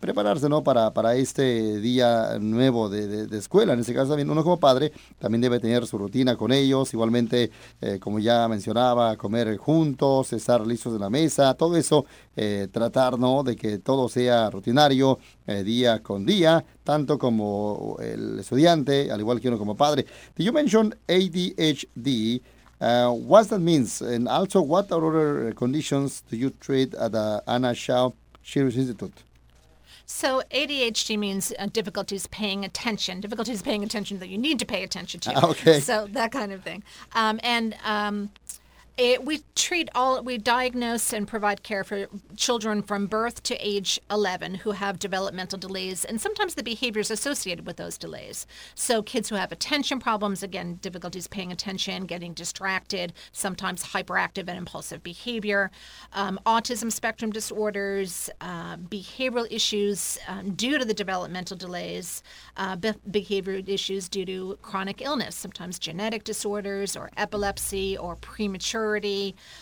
prepararse 0.00 0.48
¿no? 0.48 0.62
para, 0.62 0.92
para 0.94 1.16
este 1.16 1.80
día 1.80 2.38
nuevo 2.40 2.88
de, 2.88 3.08
de- 3.08 3.26
de 3.26 3.38
escuela. 3.38 3.72
En 3.72 3.80
este 3.80 3.92
caso 3.92 4.10
también 4.10 4.30
uno 4.30 4.44
como 4.44 4.60
padre 4.60 4.92
también 5.18 5.40
debe 5.40 5.58
tener 5.58 5.86
su 5.88 5.98
rutina 5.98 6.36
con 6.36 6.52
ellos, 6.52 6.92
igualmente 6.94 7.50
eh, 7.80 7.98
como 7.98 8.20
ya 8.20 8.46
mencionaba, 8.46 9.16
comer 9.16 9.56
juntos, 9.56 10.32
estar 10.32 10.64
listos 10.64 10.94
en 10.94 11.00
la 11.00 11.10
mesa, 11.10 11.52
todo 11.54 11.76
eso, 11.76 12.04
eh, 12.36 12.68
tratar 12.70 13.18
¿no? 13.18 13.42
de 13.42 13.56
que 13.56 13.78
todo 13.78 14.08
sea 14.08 14.48
rutinario 14.50 15.18
eh, 15.48 15.64
día 15.64 16.00
con 16.00 16.24
día, 16.24 16.64
tanto 16.84 17.18
como 17.18 17.96
el 18.00 18.38
estudiante, 18.38 19.10
al 19.10 19.18
igual 19.18 19.40
que 19.40 19.48
uno 19.48 19.58
como 19.58 19.76
padre. 19.76 20.06
Did 20.36 20.44
you 20.46 20.52
mention 20.52 20.94
ADHD? 21.08 22.40
Uh, 22.80 23.10
what 23.10 23.48
that 23.48 23.58
means, 23.58 24.00
and 24.00 24.28
also 24.28 24.62
what 24.62 24.90
other 24.92 25.52
conditions 25.52 26.22
do 26.30 26.36
you 26.36 26.50
treat 26.50 26.94
at 26.94 27.12
the 27.12 27.42
Anna 27.46 27.74
Shaw 27.74 28.10
Serious 28.44 28.76
Institute? 28.76 29.12
So 30.06 30.42
ADHD 30.50 31.18
means 31.18 31.52
uh, 31.58 31.66
difficulties 31.66 32.26
paying 32.28 32.64
attention, 32.64 33.20
difficulties 33.20 33.60
paying 33.60 33.82
attention 33.84 34.20
that 34.20 34.28
you 34.28 34.38
need 34.38 34.58
to 34.58 34.64
pay 34.64 34.82
attention 34.82 35.20
to. 35.20 35.38
Okay. 35.48 35.80
So 35.80 36.06
that 36.12 36.32
kind 36.32 36.52
of 36.52 36.62
thing. 36.62 36.82
Um, 37.14 37.38
and 37.42 37.76
um, 37.84 38.30
it, 38.98 39.24
we 39.24 39.42
treat 39.54 39.88
all, 39.94 40.22
we 40.24 40.38
diagnose 40.38 41.12
and 41.12 41.26
provide 41.26 41.62
care 41.62 41.84
for 41.84 42.06
children 42.36 42.82
from 42.82 43.06
birth 43.06 43.44
to 43.44 43.54
age 43.56 44.00
11 44.10 44.56
who 44.56 44.72
have 44.72 44.98
developmental 44.98 45.56
delays 45.56 46.04
and 46.04 46.20
sometimes 46.20 46.56
the 46.56 46.64
behaviors 46.64 47.08
associated 47.08 47.64
with 47.64 47.76
those 47.76 47.96
delays. 47.96 48.44
So 48.74 49.00
kids 49.02 49.28
who 49.28 49.36
have 49.36 49.52
attention 49.52 50.00
problems, 50.00 50.42
again, 50.42 50.80
difficulties 50.82 51.28
paying 51.28 51.52
attention, 51.52 52.06
getting 52.06 52.34
distracted, 52.34 53.12
sometimes 53.30 53.84
hyperactive 53.84 54.48
and 54.48 54.58
impulsive 54.58 55.04
behavior, 55.04 55.70
um, 56.12 56.40
autism 56.44 56.90
spectrum 56.90 57.30
disorders, 57.30 58.28
uh, 58.40 58.78
behavioral 58.78 59.46
issues 59.48 60.18
um, 60.26 60.54
due 60.54 60.76
to 60.76 60.84
the 60.84 60.94
developmental 60.94 61.56
delays, 61.56 62.24
uh, 62.56 62.74
be- 62.74 62.92
behavioral 63.08 63.66
issues 63.68 64.08
due 64.08 64.24
to 64.24 64.58
chronic 64.60 65.00
illness, 65.02 65.36
sometimes 65.36 65.78
genetic 65.78 66.24
disorders 66.24 66.96
or 66.96 67.10
epilepsy 67.16 67.96
or 67.96 68.16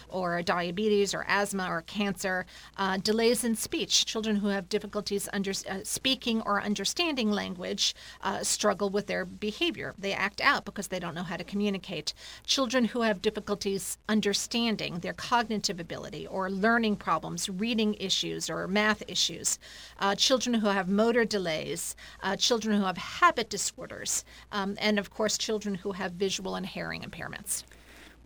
or 0.08 0.42
diabetes 0.42 1.14
or 1.14 1.24
asthma 1.28 1.66
or 1.68 1.82
cancer, 1.82 2.46
uh, 2.76 2.96
delays 2.98 3.44
in 3.44 3.56
speech. 3.56 4.06
Children 4.06 4.36
who 4.36 4.48
have 4.48 4.68
difficulties 4.68 5.28
under, 5.32 5.50
uh, 5.50 5.80
speaking 5.82 6.40
or 6.42 6.62
understanding 6.62 7.30
language 7.30 7.94
uh, 8.22 8.42
struggle 8.42 8.88
with 8.90 9.06
their 9.06 9.24
behavior. 9.24 9.94
They 9.98 10.12
act 10.12 10.40
out 10.40 10.64
because 10.64 10.88
they 10.88 11.00
don't 11.00 11.14
know 11.14 11.22
how 11.22 11.36
to 11.36 11.44
communicate. 11.44 12.14
Children 12.44 12.84
who 12.86 13.00
have 13.02 13.22
difficulties 13.22 13.98
understanding 14.08 15.00
their 15.00 15.12
cognitive 15.12 15.80
ability 15.80 16.26
or 16.26 16.50
learning 16.50 16.96
problems, 16.96 17.48
reading 17.48 17.94
issues 17.94 18.48
or 18.48 18.68
math 18.68 19.02
issues. 19.08 19.58
Uh, 19.98 20.14
children 20.14 20.54
who 20.60 20.68
have 20.68 20.88
motor 20.88 21.24
delays. 21.24 21.96
Uh, 22.22 22.36
children 22.36 22.78
who 22.78 22.84
have 22.84 22.96
habit 22.96 23.48
disorders. 23.50 24.24
Um, 24.52 24.76
and 24.80 24.98
of 24.98 25.10
course, 25.10 25.38
children 25.38 25.74
who 25.74 25.92
have 25.92 26.12
visual 26.12 26.54
and 26.54 26.66
hearing 26.66 27.02
impairments. 27.02 27.64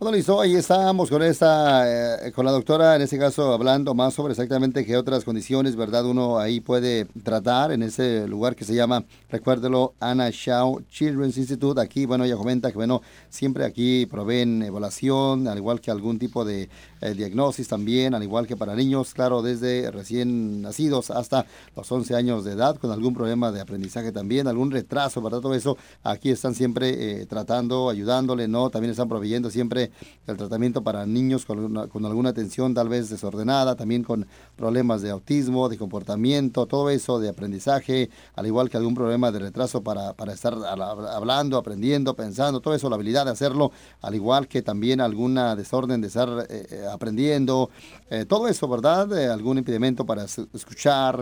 Bueno, 0.01 0.17
listo, 0.17 0.41
ahí 0.41 0.55
estamos 0.55 1.11
con 1.11 1.21
esta, 1.21 2.25
eh, 2.25 2.31
con 2.31 2.43
la 2.43 2.51
doctora, 2.51 2.95
en 2.95 3.03
este 3.03 3.19
caso, 3.19 3.53
hablando 3.53 3.93
más 3.93 4.15
sobre 4.15 4.31
exactamente 4.31 4.83
qué 4.83 4.97
otras 4.97 5.23
condiciones, 5.23 5.75
¿verdad? 5.75 6.07
Uno 6.07 6.39
ahí 6.39 6.59
puede 6.59 7.05
tratar 7.23 7.71
en 7.71 7.83
ese 7.83 8.27
lugar 8.27 8.55
que 8.55 8.65
se 8.65 8.73
llama, 8.73 9.03
recuérdelo, 9.29 9.93
Anna 9.99 10.31
Shaw 10.31 10.81
Children's 10.89 11.37
Institute. 11.37 11.79
Aquí, 11.79 12.07
bueno, 12.07 12.23
ella 12.23 12.35
comenta 12.35 12.71
que, 12.71 12.77
bueno, 12.77 13.03
siempre 13.29 13.63
aquí 13.63 14.07
proveen 14.07 14.63
evaluación, 14.63 15.47
al 15.47 15.59
igual 15.59 15.79
que 15.79 15.91
algún 15.91 16.17
tipo 16.17 16.43
de 16.45 16.67
eh, 17.01 17.13
diagnosis 17.13 17.67
también, 17.67 18.15
al 18.15 18.23
igual 18.23 18.47
que 18.47 18.57
para 18.57 18.73
niños, 18.73 19.13
claro, 19.13 19.43
desde 19.43 19.91
recién 19.91 20.63
nacidos 20.63 21.11
hasta 21.11 21.45
los 21.75 21.91
11 21.91 22.15
años 22.15 22.43
de 22.43 22.53
edad, 22.53 22.75
con 22.77 22.89
algún 22.89 23.13
problema 23.13 23.51
de 23.51 23.61
aprendizaje 23.61 24.11
también, 24.11 24.47
algún 24.47 24.71
retraso, 24.71 25.21
¿verdad? 25.21 25.41
Todo 25.41 25.53
eso, 25.53 25.77
aquí 26.01 26.31
están 26.31 26.55
siempre 26.55 27.21
eh, 27.21 27.27
tratando, 27.27 27.87
ayudándole, 27.87 28.47
¿no? 28.47 28.71
También 28.71 28.89
están 28.89 29.07
proveyendo 29.07 29.51
siempre 29.51 29.90
el 30.27 30.37
tratamiento 30.37 30.83
para 30.83 31.05
niños 31.05 31.45
con, 31.45 31.77
alguna 31.77 32.29
atención 32.29 32.73
tal 32.73 32.89
vez 32.89 33.09
desordenada, 33.09 33.75
también 33.75 34.03
con 34.03 34.27
problemas 34.55 35.01
de 35.01 35.09
autismo, 35.09 35.69
de 35.69 35.77
comportamiento, 35.77 36.65
todo 36.65 36.89
eso 36.89 37.19
de 37.19 37.29
aprendizaje, 37.29 38.09
al 38.35 38.45
igual 38.45 38.69
que 38.69 38.77
algún 38.77 38.95
problema 38.95 39.31
de 39.31 39.39
retraso 39.39 39.81
para, 39.81 40.13
para 40.13 40.33
estar 40.33 40.53
hablando, 40.53 41.57
aprendiendo, 41.57 42.15
pensando, 42.15 42.59
todo 42.59 42.73
eso, 42.75 42.89
la 42.89 42.95
habilidad 42.95 43.25
de 43.25 43.31
hacerlo, 43.31 43.71
al 44.01 44.15
igual 44.15 44.47
que 44.47 44.61
también 44.61 45.01
alguna 45.01 45.55
desorden 45.55 46.01
de 46.01 46.07
estar 46.07 46.29
eh, 46.49 46.67
eh, 46.69 46.85
aprendiendo, 46.91 47.69
eh, 48.09 48.25
todo 48.25 48.47
eso, 48.47 48.67
¿verdad? 48.67 49.11
algún 49.31 49.57
impedimento 49.57 50.05
para 50.05 50.25
escuchar, 50.25 51.21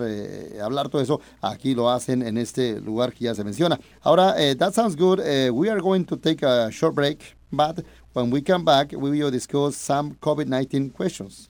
hablar, 0.62 0.89
todo 0.89 1.01
eso, 1.01 1.21
aquí 1.41 1.73
lo 1.73 1.89
hacen 1.89 2.21
en 2.21 2.38
este 2.38 2.79
lugar 2.79 3.13
que 3.13 3.25
ya 3.25 3.36
se 3.36 3.43
menciona. 3.43 3.79
Ahora, 4.01 4.36
that 4.58 4.73
sounds 4.73 4.95
good. 4.95 5.19
we 5.51 5.69
are 5.69 5.82
going 5.82 6.03
to 6.03 6.17
take 6.17 6.43
a 6.43 6.69
short 6.71 6.95
break, 6.95 7.38
but 7.51 7.83
When 8.13 8.31
we 8.31 8.41
come 8.41 8.65
back, 8.65 8.91
we 8.91 9.12
will 9.12 9.29
discuss 9.29 9.77
some 9.77 10.15
COVID 10.15 10.47
19 10.47 10.89
questions. 10.89 11.49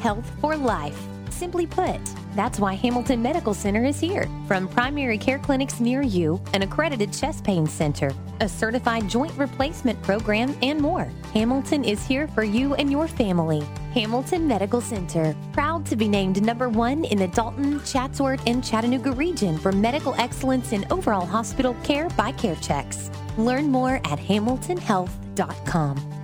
Health 0.00 0.28
for 0.40 0.56
life. 0.56 1.15
Simply 1.36 1.66
put, 1.66 2.00
that's 2.34 2.58
why 2.58 2.72
Hamilton 2.72 3.20
Medical 3.20 3.52
Center 3.52 3.84
is 3.84 4.00
here. 4.00 4.26
From 4.48 4.66
primary 4.66 5.18
care 5.18 5.38
clinics 5.38 5.80
near 5.80 6.00
you, 6.00 6.40
an 6.54 6.62
accredited 6.62 7.12
chest 7.12 7.44
pain 7.44 7.66
center, 7.66 8.10
a 8.40 8.48
certified 8.48 9.06
joint 9.06 9.36
replacement 9.36 10.02
program, 10.02 10.56
and 10.62 10.80
more. 10.80 11.12
Hamilton 11.34 11.84
is 11.84 12.06
here 12.06 12.26
for 12.28 12.42
you 12.42 12.74
and 12.76 12.90
your 12.90 13.06
family. 13.06 13.62
Hamilton 13.92 14.48
Medical 14.48 14.80
Center, 14.80 15.36
proud 15.52 15.84
to 15.84 15.94
be 15.94 16.08
named 16.08 16.42
number 16.42 16.70
one 16.70 17.04
in 17.04 17.18
the 17.18 17.28
Dalton, 17.28 17.84
Chatsworth, 17.84 18.40
and 18.46 18.64
Chattanooga 18.64 19.12
region 19.12 19.58
for 19.58 19.72
medical 19.72 20.14
excellence 20.14 20.72
in 20.72 20.86
overall 20.90 21.26
hospital 21.26 21.74
care 21.84 22.08
by 22.10 22.32
CareChecks. 22.32 23.10
Learn 23.36 23.70
more 23.70 23.96
at 23.96 24.18
hamiltonhealth.com. 24.18 26.15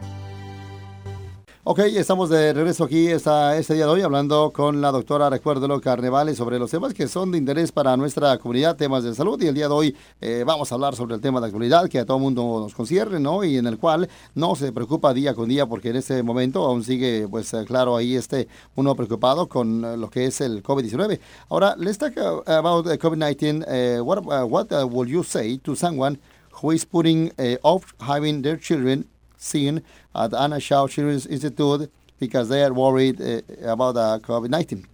Ok, 1.64 1.78
estamos 1.78 2.28
de 2.28 2.52
regreso 2.52 2.82
aquí 2.82 3.06
esta, 3.06 3.56
este 3.56 3.74
día 3.74 3.84
de 3.86 3.92
hoy 3.92 4.02
hablando 4.02 4.50
con 4.52 4.80
la 4.80 4.90
doctora 4.90 5.30
Recuérdelo 5.30 5.80
Carnevales 5.80 6.36
sobre 6.36 6.58
los 6.58 6.72
temas 6.72 6.92
que 6.92 7.06
son 7.06 7.30
de 7.30 7.38
interés 7.38 7.70
para 7.70 7.96
nuestra 7.96 8.36
comunidad, 8.38 8.74
temas 8.74 9.04
de 9.04 9.14
salud. 9.14 9.40
Y 9.40 9.46
el 9.46 9.54
día 9.54 9.68
de 9.68 9.72
hoy 9.72 9.96
eh, 10.20 10.42
vamos 10.44 10.72
a 10.72 10.74
hablar 10.74 10.96
sobre 10.96 11.14
el 11.14 11.20
tema 11.20 11.40
de 11.40 11.46
actualidad 11.46 11.88
que 11.88 12.00
a 12.00 12.04
todo 12.04 12.18
mundo 12.18 12.58
nos 12.60 12.74
concierne, 12.74 13.20
¿no? 13.20 13.44
Y 13.44 13.58
en 13.58 13.68
el 13.68 13.78
cual 13.78 14.08
no 14.34 14.56
se 14.56 14.72
preocupa 14.72 15.14
día 15.14 15.34
con 15.34 15.48
día 15.48 15.64
porque 15.66 15.90
en 15.90 15.96
este 15.96 16.24
momento 16.24 16.64
aún 16.64 16.82
sigue, 16.82 17.28
pues 17.30 17.54
eh, 17.54 17.64
claro, 17.64 17.94
ahí 17.94 18.16
este 18.16 18.48
uno 18.74 18.96
preocupado 18.96 19.48
con 19.48 19.84
eh, 19.84 19.96
lo 19.96 20.10
que 20.10 20.26
es 20.26 20.40
el 20.40 20.64
COVID-19. 20.64 21.20
Ahora, 21.48 21.76
let's 21.78 21.96
talk 21.96 22.18
about 22.48 22.86
COVID-19. 22.86 24.02
what, 24.02 24.24
what 24.24 24.68
will 24.90 25.08
you 25.08 25.22
say 25.22 25.58
to 25.58 25.76
someone 25.76 26.18
who 26.60 26.72
is 26.72 26.84
putting 26.84 27.30
uh, 27.38 27.56
off 27.62 27.94
having 28.00 28.42
their 28.42 28.58
children 28.58 29.06
seen 29.42 29.82
at 30.14 30.32
Anna 30.34 30.60
Shaw 30.60 30.86
Children's 30.88 31.26
Institute 31.26 31.90
because 32.18 32.48
they 32.48 32.62
are 32.62 32.72
worried 32.72 33.20
uh, 33.20 33.40
about 33.62 33.96
uh, 33.96 34.18
COVID 34.20 34.48
19. 34.48 34.86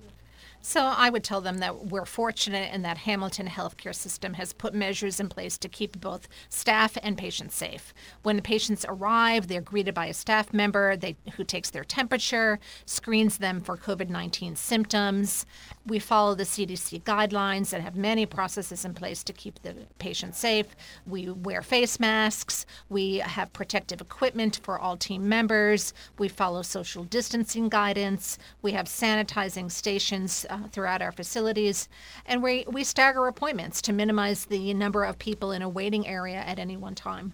So 0.61 0.85
I 0.85 1.09
would 1.09 1.23
tell 1.23 1.41
them 1.41 1.59
that 1.59 1.87
we're 1.87 2.05
fortunate 2.05 2.75
in 2.75 2.83
that 2.83 2.99
Hamilton 2.99 3.47
healthcare 3.47 3.95
system 3.95 4.35
has 4.35 4.53
put 4.53 4.75
measures 4.75 5.21
in 5.21 5.29
place 5.29 5.57
to 5.59 5.69
keep 5.69 6.01
both 6.01 6.29
staff 6.49 6.99
and 7.03 7.17
patients 7.17 7.55
safe. 7.55 7.95
When 8.23 8.37
the 8.37 8.43
patients 8.43 8.85
arrive, 8.89 9.47
they're 9.47 9.61
greeted 9.61 9.95
by 9.95 10.07
a 10.07 10.15
staff 10.15 10.53
member 10.53 10.97
they, 10.97 11.17
who 11.37 11.45
takes 11.45 11.71
their 11.71 11.85
temperature, 11.85 12.59
screens 12.87 13.39
them 13.39 13.61
for 13.61 13.77
COVID-19 13.77 14.57
symptoms. 14.57 15.47
We 15.89 15.99
follow 15.99 16.35
the 16.35 16.45
CDC 16.45 17.03
guidelines 17.03 17.73
and 17.73 17.83
have 17.83 17.97
many 17.97 18.27
processes 18.27 18.85
in 18.85 18.93
place 18.93 19.25
to 19.25 19.33
keep 19.33 19.63
the 19.63 19.75
patient 19.99 20.35
safe. 20.35 20.77
We 21.07 21.31
wear 21.31 21.63
face 21.63 21.99
masks. 21.99 22.67
We 22.91 23.17
have 23.17 23.53
protective 23.55 24.03
equipment 24.03 24.61
for 24.63 24.79
all 24.79 24.99
team 24.99 25.29
members. 25.29 25.95
We 26.19 26.29
follow 26.29 26.61
social 26.61 27.05
distancing 27.05 27.71
guidance. 27.71 28.39
We 28.61 28.73
have 28.73 28.87
sanitizing 28.87 29.71
stations 29.71 30.45
uh, 30.51 30.69
throughout 30.71 31.01
our 31.01 31.13
facilities, 31.13 31.89
and 32.27 32.43
we, 32.43 32.67
we 32.69 32.85
stagger 32.85 33.27
appointments 33.27 33.81
to 33.83 33.93
minimize 33.95 34.45
the 34.45 34.75
number 34.75 35.05
of 35.05 35.19
people 35.19 35.53
in 35.53 35.63
a 35.63 35.69
waiting 35.69 36.07
area 36.07 36.39
at 36.39 36.59
any 36.59 36.77
one 36.77 36.95
time. 36.95 37.33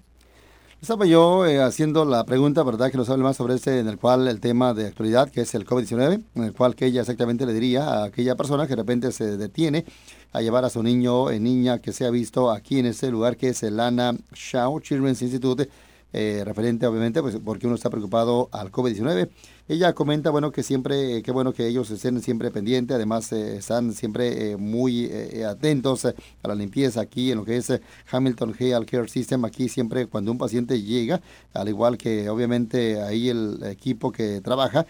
Estaba 0.84 1.06
yo 1.06 1.46
eh, 1.46 1.62
haciendo 1.62 2.04
la 2.04 2.26
pregunta, 2.26 2.62
¿verdad? 2.62 2.90
Que 2.90 2.98
nos 2.98 3.08
hable 3.08 3.24
más 3.24 3.38
sobre 3.38 3.54
este, 3.54 3.78
en 3.78 3.88
el 3.88 3.96
cual 3.96 4.28
el 4.28 4.38
tema 4.38 4.74
de 4.74 4.86
actualidad, 4.86 5.30
que 5.30 5.40
es 5.40 5.54
el 5.54 5.64
COVID-19, 5.64 6.22
en 6.34 6.44
el 6.44 6.52
cual 6.52 6.74
que 6.74 6.84
ella 6.84 7.00
exactamente 7.00 7.46
le 7.46 7.54
diría 7.54 7.88
a 7.88 8.04
aquella 8.04 8.36
persona 8.36 8.64
que 8.64 8.72
de 8.72 8.82
repente 8.82 9.10
se 9.10 9.38
detiene 9.38 9.86
a 10.32 10.42
llevar 10.42 10.66
a 10.66 10.68
su 10.68 10.82
niño 10.82 11.22
o 11.22 11.32
niña 11.32 11.78
que 11.78 11.94
se 11.94 12.04
ha 12.04 12.10
visto 12.10 12.50
aquí 12.50 12.80
en 12.80 12.84
este 12.84 13.10
lugar 13.10 13.38
que 13.38 13.48
es 13.48 13.62
el 13.62 13.80
Anna 13.80 14.14
Shaw 14.34 14.78
Children's 14.80 15.22
Institute, 15.22 15.70
eh, 16.12 16.42
referente 16.44 16.86
obviamente, 16.86 17.22
pues 17.22 17.38
porque 17.42 17.66
uno 17.66 17.76
está 17.76 17.88
preocupado 17.88 18.50
al 18.52 18.70
COVID-19. 18.70 19.30
Ella 19.66 19.94
comenta, 19.94 20.29
bueno, 20.29 20.53
que 20.53 20.62
siempre, 20.62 21.22
qué 21.22 21.33
bueno 21.33 21.55
que 21.55 21.66
ellos 21.66 21.90
estén 21.90 22.20
siempre 22.20 22.50
pendientes, 22.50 22.94
además 22.94 23.33
eh, 23.33 23.57
están 23.57 23.94
siempre 23.94 24.50
eh, 24.50 24.57
muy 24.59 25.07
eh, 25.07 25.46
atentos 25.46 26.05
a 26.05 26.12
la 26.42 26.55
limpieza 26.55 27.00
aquí 27.00 27.31
en 27.31 27.38
lo 27.38 27.46
que 27.46 27.57
es 27.57 27.72
Hamilton 28.11 28.55
Health 28.59 28.90
Care 28.90 29.09
System, 29.09 29.42
aquí 29.46 29.70
siempre 29.70 30.07
cuando 30.07 30.33
un 30.33 30.37
paciente 30.37 30.83
llega, 30.83 31.22
al 31.55 31.70
igual 31.70 31.96
que 31.96 32.29
obviamente 32.29 33.00
ahí 33.00 33.31
el 33.31 33.59
equipo 33.64 34.12
que 34.12 34.42
trabaja, 34.42 34.85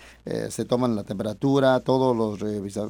se 0.48 0.64
toman 0.64 0.96
la 0.96 1.04
temperatura, 1.04 1.78
todos 1.78 2.16
los, 2.16 2.40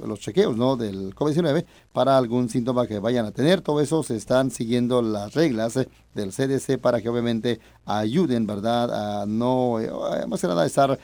los 0.07 0.21
chequeos, 0.21 0.57
¿no?, 0.57 0.77
del 0.77 1.15
COVID-19 1.15 1.67
para 1.93 2.17
algún 2.17 2.49
síntoma 2.49 2.87
que 2.87 2.99
vayan 2.99 3.27
a 3.27 3.33
tener, 3.33 3.61
todo 3.61 3.83
eso 3.83 4.03
se 4.03 4.17
están 4.17 4.51
siguiendo 4.51 5.03
las 5.03 5.35
reglas 5.35 5.75
del 6.15 6.31
CDC 6.31 6.79
para 6.79 7.03
que 7.03 7.09
obviamente 7.11 7.61
ayuden, 7.85 8.47
¿verdad?, 8.47 9.21
a 9.23 9.27
no, 9.27 9.79
más 10.29 10.41
que 10.41 10.47
nada, 10.47 10.65
estar 10.65 10.99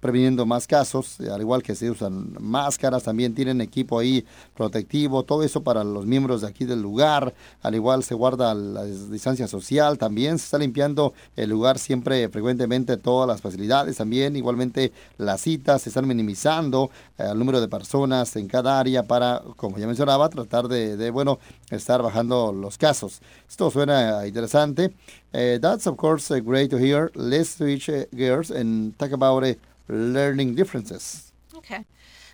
previniendo 0.00 0.46
más 0.46 0.66
casos, 0.66 1.18
al 1.20 1.40
igual 1.40 1.62
que 1.62 1.74
se 1.74 1.90
usan 1.90 2.36
máscaras, 2.40 3.04
también 3.04 3.34
tienen 3.34 3.60
equipo 3.60 3.98
ahí 3.98 4.24
protectivo, 4.54 5.22
todo 5.22 5.42
eso 5.42 5.62
para 5.62 5.84
los 5.84 6.06
miembros 6.06 6.40
de 6.40 6.48
aquí 6.48 6.64
del 6.64 6.82
lugar, 6.82 7.34
al 7.62 7.74
igual 7.74 8.02
se 8.02 8.14
guarda 8.14 8.54
la 8.54 8.84
distancia 8.84 9.48
social, 9.48 9.98
también 9.98 10.38
se 10.38 10.44
está 10.44 10.58
limpiando 10.58 11.12
el 11.36 11.50
lugar 11.50 11.78
siempre 11.78 12.28
frecuentemente 12.28 12.96
todas 12.96 13.28
las 13.28 13.40
facilidades, 13.40 13.96
también 13.96 14.36
igualmente 14.36 14.92
las 15.16 15.40
citas 15.40 15.82
se 15.82 15.90
están 15.90 16.06
minimizando 16.06 16.90
eh, 17.18 17.28
el 17.30 17.38
número 17.38 17.60
de 17.60 17.68
personas 17.68 18.36
en 18.36 18.48
cada 18.48 18.78
área 18.78 19.02
para, 19.02 19.42
como 19.56 19.78
ya 19.78 19.86
mencionaba, 19.86 20.28
tratar 20.28 20.68
de, 20.68 21.10
bueno, 21.10 21.38
estar 21.70 22.02
bajando 22.02 22.52
los 22.52 22.78
casos. 22.78 23.20
Esto 23.48 23.70
suena 23.70 24.26
interesante. 24.26 24.92
Uh, 25.32 25.58
that's 25.58 25.86
of 25.86 25.96
course 25.96 26.30
uh, 26.30 26.40
great 26.40 26.70
to 26.70 26.78
hear. 26.78 27.10
Let's 27.14 27.56
switch 27.56 27.90
uh, 27.90 28.06
gears 28.14 28.50
and 28.50 28.98
talk 28.98 29.12
about 29.12 29.44
learning 29.88 30.54
differences. 30.54 31.32
Okay. 31.56 31.84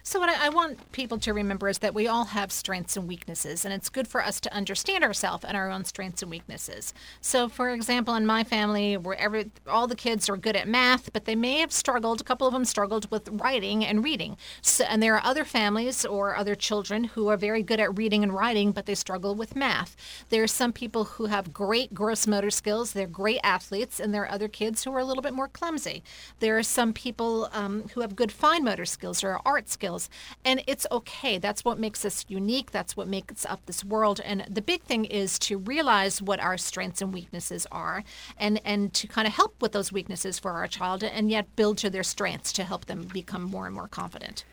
So, 0.06 0.20
what 0.20 0.28
I, 0.28 0.46
I, 0.46 0.48
want 0.50 0.92
people 0.92 1.16
to 1.20 1.32
remember 1.32 1.66
is 1.66 1.78
that 1.78 1.94
we 1.94 2.06
all 2.06 2.26
have 2.26 2.52
strengths 2.52 2.94
and 2.94 3.08
weaknesses, 3.08 3.64
and 3.64 3.72
it's 3.72 3.88
good 3.88 4.06
for 4.06 4.22
us 4.22 4.38
to 4.40 4.52
understand 4.52 5.02
ourselves 5.02 5.46
and 5.46 5.56
our 5.56 5.70
own 5.70 5.86
strengths 5.86 6.20
and 6.20 6.30
weaknesses. 6.30 6.92
So, 7.22 7.48
for 7.48 7.70
example, 7.70 8.14
in 8.14 8.26
my 8.26 8.44
family, 8.44 8.98
where 8.98 9.16
every, 9.16 9.50
all 9.66 9.86
the 9.86 9.96
kids 9.96 10.28
are 10.28 10.36
good 10.36 10.56
at 10.56 10.68
math, 10.68 11.10
but 11.14 11.24
they 11.24 11.34
may 11.34 11.60
have 11.60 11.72
struggled, 11.72 12.20
a 12.20 12.24
couple 12.24 12.46
of 12.46 12.52
them 12.52 12.66
struggled 12.66 13.10
with 13.10 13.30
writing 13.30 13.82
and 13.82 14.04
reading. 14.04 14.36
So, 14.60 14.84
and 14.84 15.02
there 15.02 15.14
are 15.14 15.24
other 15.24 15.42
families 15.42 16.04
or 16.04 16.36
other 16.36 16.54
children 16.54 17.04
who 17.04 17.28
are 17.28 17.38
very 17.38 17.62
good 17.62 17.80
at 17.80 17.96
reading 17.96 18.22
and 18.22 18.34
writing, 18.34 18.72
but 18.72 18.84
they 18.84 18.94
struggle 18.94 19.34
with 19.34 19.56
math. 19.56 19.96
There 20.28 20.42
are 20.42 20.46
some 20.46 20.74
people 20.74 21.04
who 21.04 21.26
have 21.26 21.54
great 21.54 21.94
gross 21.94 22.26
motor 22.26 22.50
skills, 22.50 22.92
they're 22.92 23.06
great 23.06 23.40
athletes, 23.42 24.00
and 24.00 24.12
there 24.12 24.24
are 24.24 24.30
other 24.30 24.48
kids 24.48 24.84
who 24.84 24.92
are 24.92 25.00
a 25.00 25.04
little 25.04 25.22
bit 25.22 25.32
more 25.32 25.48
clumsy. 25.48 26.02
There 26.40 26.58
are 26.58 26.62
some 26.62 26.92
people 26.92 27.48
um, 27.54 27.88
who 27.94 28.02
have 28.02 28.14
good 28.14 28.30
fine 28.30 28.64
motor 28.64 28.84
skills 28.84 29.24
or 29.24 29.40
art 29.46 29.70
skills 29.70 29.93
skills. 29.94 30.10
And 30.44 30.62
it's 30.66 30.86
okay. 30.90 31.38
That's 31.38 31.64
what 31.64 31.78
makes 31.78 32.04
us 32.04 32.24
unique. 32.28 32.70
That's 32.70 32.96
what 32.96 33.08
makes 33.08 33.46
up 33.46 33.64
this 33.66 33.84
world. 33.84 34.20
And 34.24 34.44
the 34.48 34.62
big 34.62 34.82
thing 34.82 35.04
is 35.04 35.38
to 35.40 35.58
realize 35.58 36.22
what 36.22 36.40
our 36.40 36.58
strengths 36.58 37.02
and 37.02 37.12
weaknesses 37.12 37.66
are 37.72 38.04
and, 38.36 38.60
and 38.64 38.92
to 38.94 39.06
kind 39.06 39.26
of 39.26 39.34
help 39.34 39.60
with 39.62 39.72
those 39.72 39.92
weaknesses 39.92 40.38
for 40.38 40.52
our 40.52 40.66
child 40.66 41.02
and 41.02 41.30
yet 41.30 41.56
build 41.56 41.78
to 41.78 41.90
their 41.90 42.02
strengths 42.02 42.52
to 42.54 42.64
help 42.64 42.86
them 42.86 43.08
become 43.12 43.42
more 43.42 43.66
and 43.66 43.74
more 43.74 43.88
confident. 43.88 44.44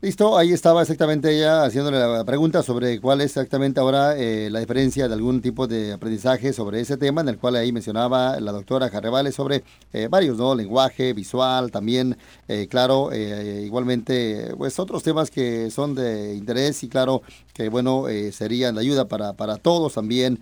Listo, 0.00 0.38
ahí 0.38 0.52
estaba 0.52 0.82
exactamente 0.82 1.36
ella 1.36 1.64
haciéndole 1.64 1.98
la 1.98 2.24
pregunta 2.24 2.62
sobre 2.62 3.00
cuál 3.00 3.20
es 3.20 3.32
exactamente 3.32 3.80
ahora 3.80 4.16
eh, 4.16 4.48
la 4.48 4.60
diferencia 4.60 5.08
de 5.08 5.14
algún 5.14 5.42
tipo 5.42 5.66
de 5.66 5.92
aprendizaje 5.92 6.52
sobre 6.52 6.80
ese 6.80 6.96
tema, 6.96 7.20
en 7.20 7.28
el 7.28 7.36
cual 7.36 7.56
ahí 7.56 7.72
mencionaba 7.72 8.38
la 8.38 8.52
doctora 8.52 8.90
Carrevale 8.90 9.32
sobre 9.32 9.64
eh, 9.92 10.06
varios, 10.08 10.38
¿no? 10.38 10.54
Lenguaje, 10.54 11.12
visual, 11.14 11.72
también, 11.72 12.16
eh, 12.46 12.68
claro, 12.70 13.10
igualmente, 13.12 14.54
pues 14.56 14.78
otros 14.78 15.02
temas 15.02 15.32
que 15.32 15.68
son 15.72 15.96
de 15.96 16.36
interés 16.36 16.84
y 16.84 16.88
claro, 16.88 17.22
que 17.52 17.68
bueno, 17.68 18.04
serían 18.30 18.76
de 18.76 18.82
ayuda 18.82 19.08
para, 19.08 19.32
para 19.32 19.56
todos 19.56 19.94
también, 19.94 20.38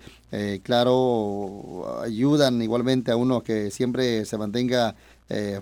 claro, 0.65 2.03
ayudan 2.03 2.61
igualmente 2.61 3.11
a 3.11 3.17
uno 3.17 3.43
que 3.43 3.71
siempre 3.71 4.27
se 4.27 4.37
mantenga 4.37 4.95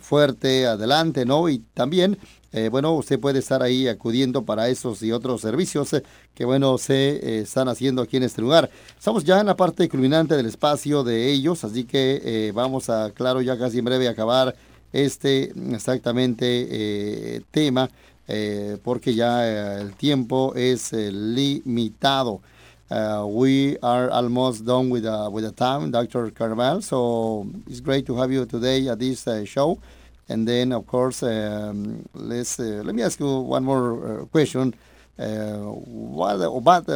fuerte, 0.01 0.67
adelante, 0.67 1.25
¿no? 1.25 1.49
Y 1.49 1.61
también 1.73 2.19
eh, 2.57 2.69
bueno, 2.69 2.93
usted 2.93 3.19
puede 3.19 3.41
estar 3.41 3.65
ahí 3.65 3.89
acudiendo 3.89 4.45
para 4.45 4.69
esos 4.69 5.03
y 5.03 5.11
otros 5.11 5.41
servicios 5.41 5.93
eh, 5.93 6.05
que, 6.35 6.45
bueno, 6.45 6.79
se 6.79 7.17
eh, 7.17 7.39
están 7.41 7.67
haciendo 7.67 8.01
aquí 8.01 8.17
en 8.17 8.23
este 8.23 8.43
lugar. 8.43 8.71
Estamos 8.97 9.25
ya 9.25 9.41
en 9.41 9.47
la 9.47 9.57
parte 9.57 9.89
culminante 9.89 10.37
del 10.37 10.47
espacio 10.47 11.03
de 11.03 11.33
ellos, 11.33 11.65
así 11.65 11.83
que 11.83 12.53
vamos 12.55 12.91
a, 12.91 13.11
claro, 13.11 13.43
ya 13.43 13.59
casi 13.59 13.81
en 13.81 13.87
breve 13.87 14.07
acabar 14.07 14.55
este 14.93 15.53
exactamente 15.73 17.43
tema, 17.51 17.91
porque 18.85 19.15
ya 19.15 19.81
el 19.81 19.95
tiempo 19.95 20.55
es 20.55 20.93
limitado. 20.93 22.41
Uh, 22.91 23.27
we 23.27 23.79
are 23.79 24.11
almost 24.11 24.65
done 24.65 24.91
with 24.91 25.05
the, 25.05 25.31
with 25.31 25.45
the 25.45 25.53
time, 25.53 25.91
Dr. 25.91 26.31
Carval. 26.31 26.83
So 26.83 27.47
it's 27.67 27.81
great 27.81 28.07
to 28.07 28.17
have 28.17 28.31
you 28.31 28.45
today 28.45 28.89
at 28.89 28.99
this 28.99 29.27
show. 29.47 29.79
And 30.29 30.47
then, 30.47 30.73
of 30.73 30.87
course, 30.87 31.23
um, 31.23 32.07
let's 32.15 32.59
uh, 32.59 32.83
let 32.85 32.95
me 32.95 33.03
ask 33.03 33.21
you 33.21 33.41
one 33.41 33.65
more 33.65 34.23
uh, 34.23 34.25
question. 34.27 34.75
Uh, 35.19 35.57
what 35.57 36.41
about 36.41 36.87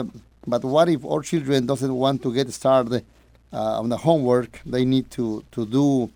but 0.46 0.64
what 0.64 0.88
if 0.88 1.05
our 1.05 1.20
children 1.20 1.66
doesn't 1.66 1.94
want 1.94 2.22
to 2.22 2.33
get 2.33 2.51
started 2.53 3.05
uh, 3.53 3.81
on 3.81 3.90
the 3.90 3.98
homework 3.98 4.62
they 4.64 4.85
need 4.85 5.11
to 5.11 5.44
to 5.53 5.66
do 5.66 6.11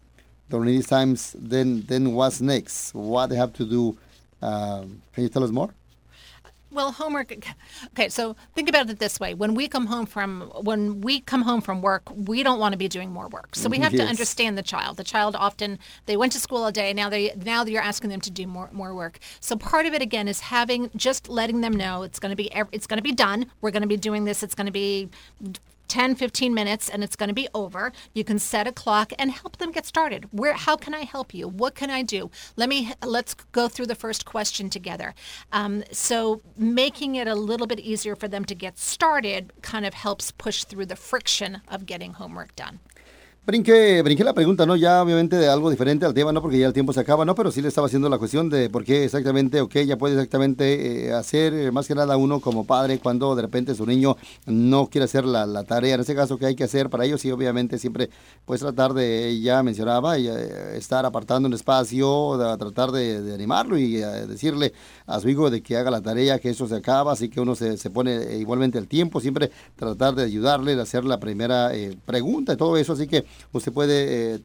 during 0.48 0.68
these 0.68 0.86
times? 0.86 1.36
Then 1.38 1.84
then 1.86 2.14
what's 2.14 2.40
next? 2.40 2.94
What 2.94 3.26
they 3.28 3.36
have 3.36 3.52
to 3.54 3.64
do? 3.66 3.96
Can 4.40 5.02
you 5.18 5.28
tell 5.28 5.44
us 5.44 5.50
more? 5.50 5.68
Well, 6.72 6.92
homework. 6.92 7.32
Okay, 7.88 8.08
so 8.08 8.34
think 8.54 8.68
about 8.68 8.88
it 8.88 8.98
this 8.98 9.20
way: 9.20 9.34
when 9.34 9.54
we 9.54 9.68
come 9.68 9.86
home 9.86 10.06
from 10.06 10.50
when 10.62 11.02
we 11.02 11.20
come 11.20 11.42
home 11.42 11.60
from 11.60 11.82
work, 11.82 12.02
we 12.14 12.42
don't 12.42 12.58
want 12.58 12.72
to 12.72 12.78
be 12.78 12.88
doing 12.88 13.10
more 13.10 13.28
work. 13.28 13.54
So 13.54 13.68
we 13.68 13.78
have 13.78 13.92
yes. 13.92 14.00
to 14.02 14.08
understand 14.08 14.56
the 14.56 14.62
child. 14.62 14.96
The 14.96 15.04
child 15.04 15.36
often 15.36 15.78
they 16.06 16.16
went 16.16 16.32
to 16.32 16.40
school 16.40 16.64
all 16.64 16.72
day. 16.72 16.92
Now 16.94 17.10
they 17.10 17.34
now 17.36 17.64
you're 17.64 17.82
asking 17.82 18.10
them 18.10 18.20
to 18.22 18.30
do 18.30 18.46
more 18.46 18.70
more 18.72 18.94
work. 18.94 19.18
So 19.40 19.56
part 19.56 19.86
of 19.86 19.92
it 19.92 20.00
again 20.00 20.28
is 20.28 20.40
having 20.40 20.90
just 20.96 21.28
letting 21.28 21.60
them 21.60 21.74
know 21.74 22.02
it's 22.02 22.18
going 22.18 22.30
to 22.30 22.36
be 22.36 22.50
it's 22.72 22.86
going 22.86 22.98
to 22.98 23.02
be 23.02 23.12
done. 23.12 23.46
We're 23.60 23.70
going 23.70 23.82
to 23.82 23.88
be 23.88 23.98
doing 23.98 24.24
this. 24.24 24.42
It's 24.42 24.54
going 24.54 24.66
to 24.66 24.72
be 24.72 25.10
10, 25.92 26.14
15 26.14 26.54
minutes 26.54 26.88
and 26.88 27.04
it's 27.04 27.16
going 27.16 27.28
to 27.28 27.34
be 27.34 27.48
over. 27.52 27.92
You 28.14 28.24
can 28.24 28.38
set 28.38 28.66
a 28.66 28.72
clock 28.72 29.12
and 29.18 29.30
help 29.30 29.58
them 29.58 29.70
get 29.72 29.84
started. 29.84 30.26
Where, 30.32 30.54
how 30.54 30.74
can 30.74 30.94
I 30.94 31.00
help 31.00 31.34
you? 31.34 31.46
What 31.46 31.74
can 31.74 31.90
I 31.90 32.00
do? 32.02 32.30
Let 32.56 32.70
me, 32.70 32.94
let's 33.04 33.34
go 33.34 33.68
through 33.68 33.88
the 33.88 33.94
first 33.94 34.24
question 34.24 34.70
together. 34.70 35.14
Um, 35.52 35.84
so 35.92 36.40
making 36.56 37.16
it 37.16 37.28
a 37.28 37.34
little 37.34 37.66
bit 37.66 37.78
easier 37.78 38.16
for 38.16 38.26
them 38.26 38.46
to 38.46 38.54
get 38.54 38.78
started 38.78 39.52
kind 39.60 39.84
of 39.84 39.92
helps 39.92 40.30
push 40.30 40.64
through 40.64 40.86
the 40.86 40.96
friction 40.96 41.60
of 41.68 41.84
getting 41.84 42.14
homework 42.14 42.56
done. 42.56 42.80
Brinqué, 43.44 44.02
brinqué 44.02 44.22
la 44.22 44.34
pregunta, 44.34 44.64
¿no? 44.66 44.76
Ya 44.76 45.02
obviamente 45.02 45.34
de 45.34 45.48
algo 45.48 45.68
diferente 45.68 46.06
al 46.06 46.14
tema, 46.14 46.30
¿no? 46.30 46.40
Porque 46.40 46.60
ya 46.60 46.68
el 46.68 46.72
tiempo 46.72 46.92
se 46.92 47.00
acaba, 47.00 47.24
¿no? 47.24 47.34
Pero 47.34 47.50
sí 47.50 47.60
le 47.60 47.66
estaba 47.66 47.88
haciendo 47.88 48.08
la 48.08 48.16
cuestión 48.16 48.48
de 48.48 48.70
por 48.70 48.84
qué 48.84 49.02
exactamente, 49.02 49.60
o 49.60 49.68
qué 49.68 49.84
ya 49.84 49.98
puede 49.98 50.14
exactamente 50.14 51.08
eh, 51.08 51.12
hacer, 51.12 51.52
eh, 51.52 51.72
más 51.72 51.88
que 51.88 51.96
nada 51.96 52.16
uno 52.16 52.38
como 52.38 52.64
padre, 52.64 53.00
cuando 53.00 53.34
de 53.34 53.42
repente 53.42 53.74
su 53.74 53.84
niño 53.84 54.16
no 54.46 54.86
quiere 54.86 55.06
hacer 55.06 55.24
la, 55.24 55.64
tarea. 55.64 55.96
En 55.96 56.02
ese 56.02 56.14
caso, 56.14 56.38
¿qué 56.38 56.46
hay 56.46 56.54
que 56.54 56.62
hacer 56.62 56.88
para 56.88 57.04
ellos? 57.04 57.20
Sí, 57.20 57.32
obviamente 57.32 57.78
siempre 57.78 58.10
pues 58.44 58.60
tratar 58.60 58.94
de, 58.94 59.40
ya 59.40 59.60
mencionaba, 59.64 60.18
eh, 60.18 60.76
estar 60.76 61.04
apartando 61.04 61.48
un 61.48 61.54
espacio, 61.54 62.38
tratar 62.60 62.92
de, 62.92 63.34
animarlo 63.34 63.76
y 63.76 63.96
decirle 63.96 64.72
a 65.06 65.18
su 65.18 65.28
hijo 65.28 65.50
de 65.50 65.64
que 65.64 65.76
haga 65.76 65.90
la 65.90 66.00
tarea, 66.00 66.38
que 66.38 66.50
eso 66.50 66.68
se 66.68 66.76
acaba, 66.76 67.10
así 67.10 67.28
que 67.28 67.40
uno 67.40 67.56
se, 67.56 67.76
se 67.76 67.90
pone 67.90 68.36
igualmente 68.36 68.78
el 68.78 68.86
tiempo, 68.86 69.20
siempre 69.20 69.50
tratar 69.74 70.14
de 70.14 70.22
ayudarle, 70.22 70.74
a 70.74 70.82
hacer 70.82 71.04
la 71.04 71.18
primera 71.18 71.72
pregunta 72.06 72.52
y 72.52 72.56
todo 72.56 72.76
eso, 72.76 72.92
así 72.92 73.08
que 73.08 73.24
usted 73.52 73.72
puede 73.72 74.34
eh, 74.34 74.40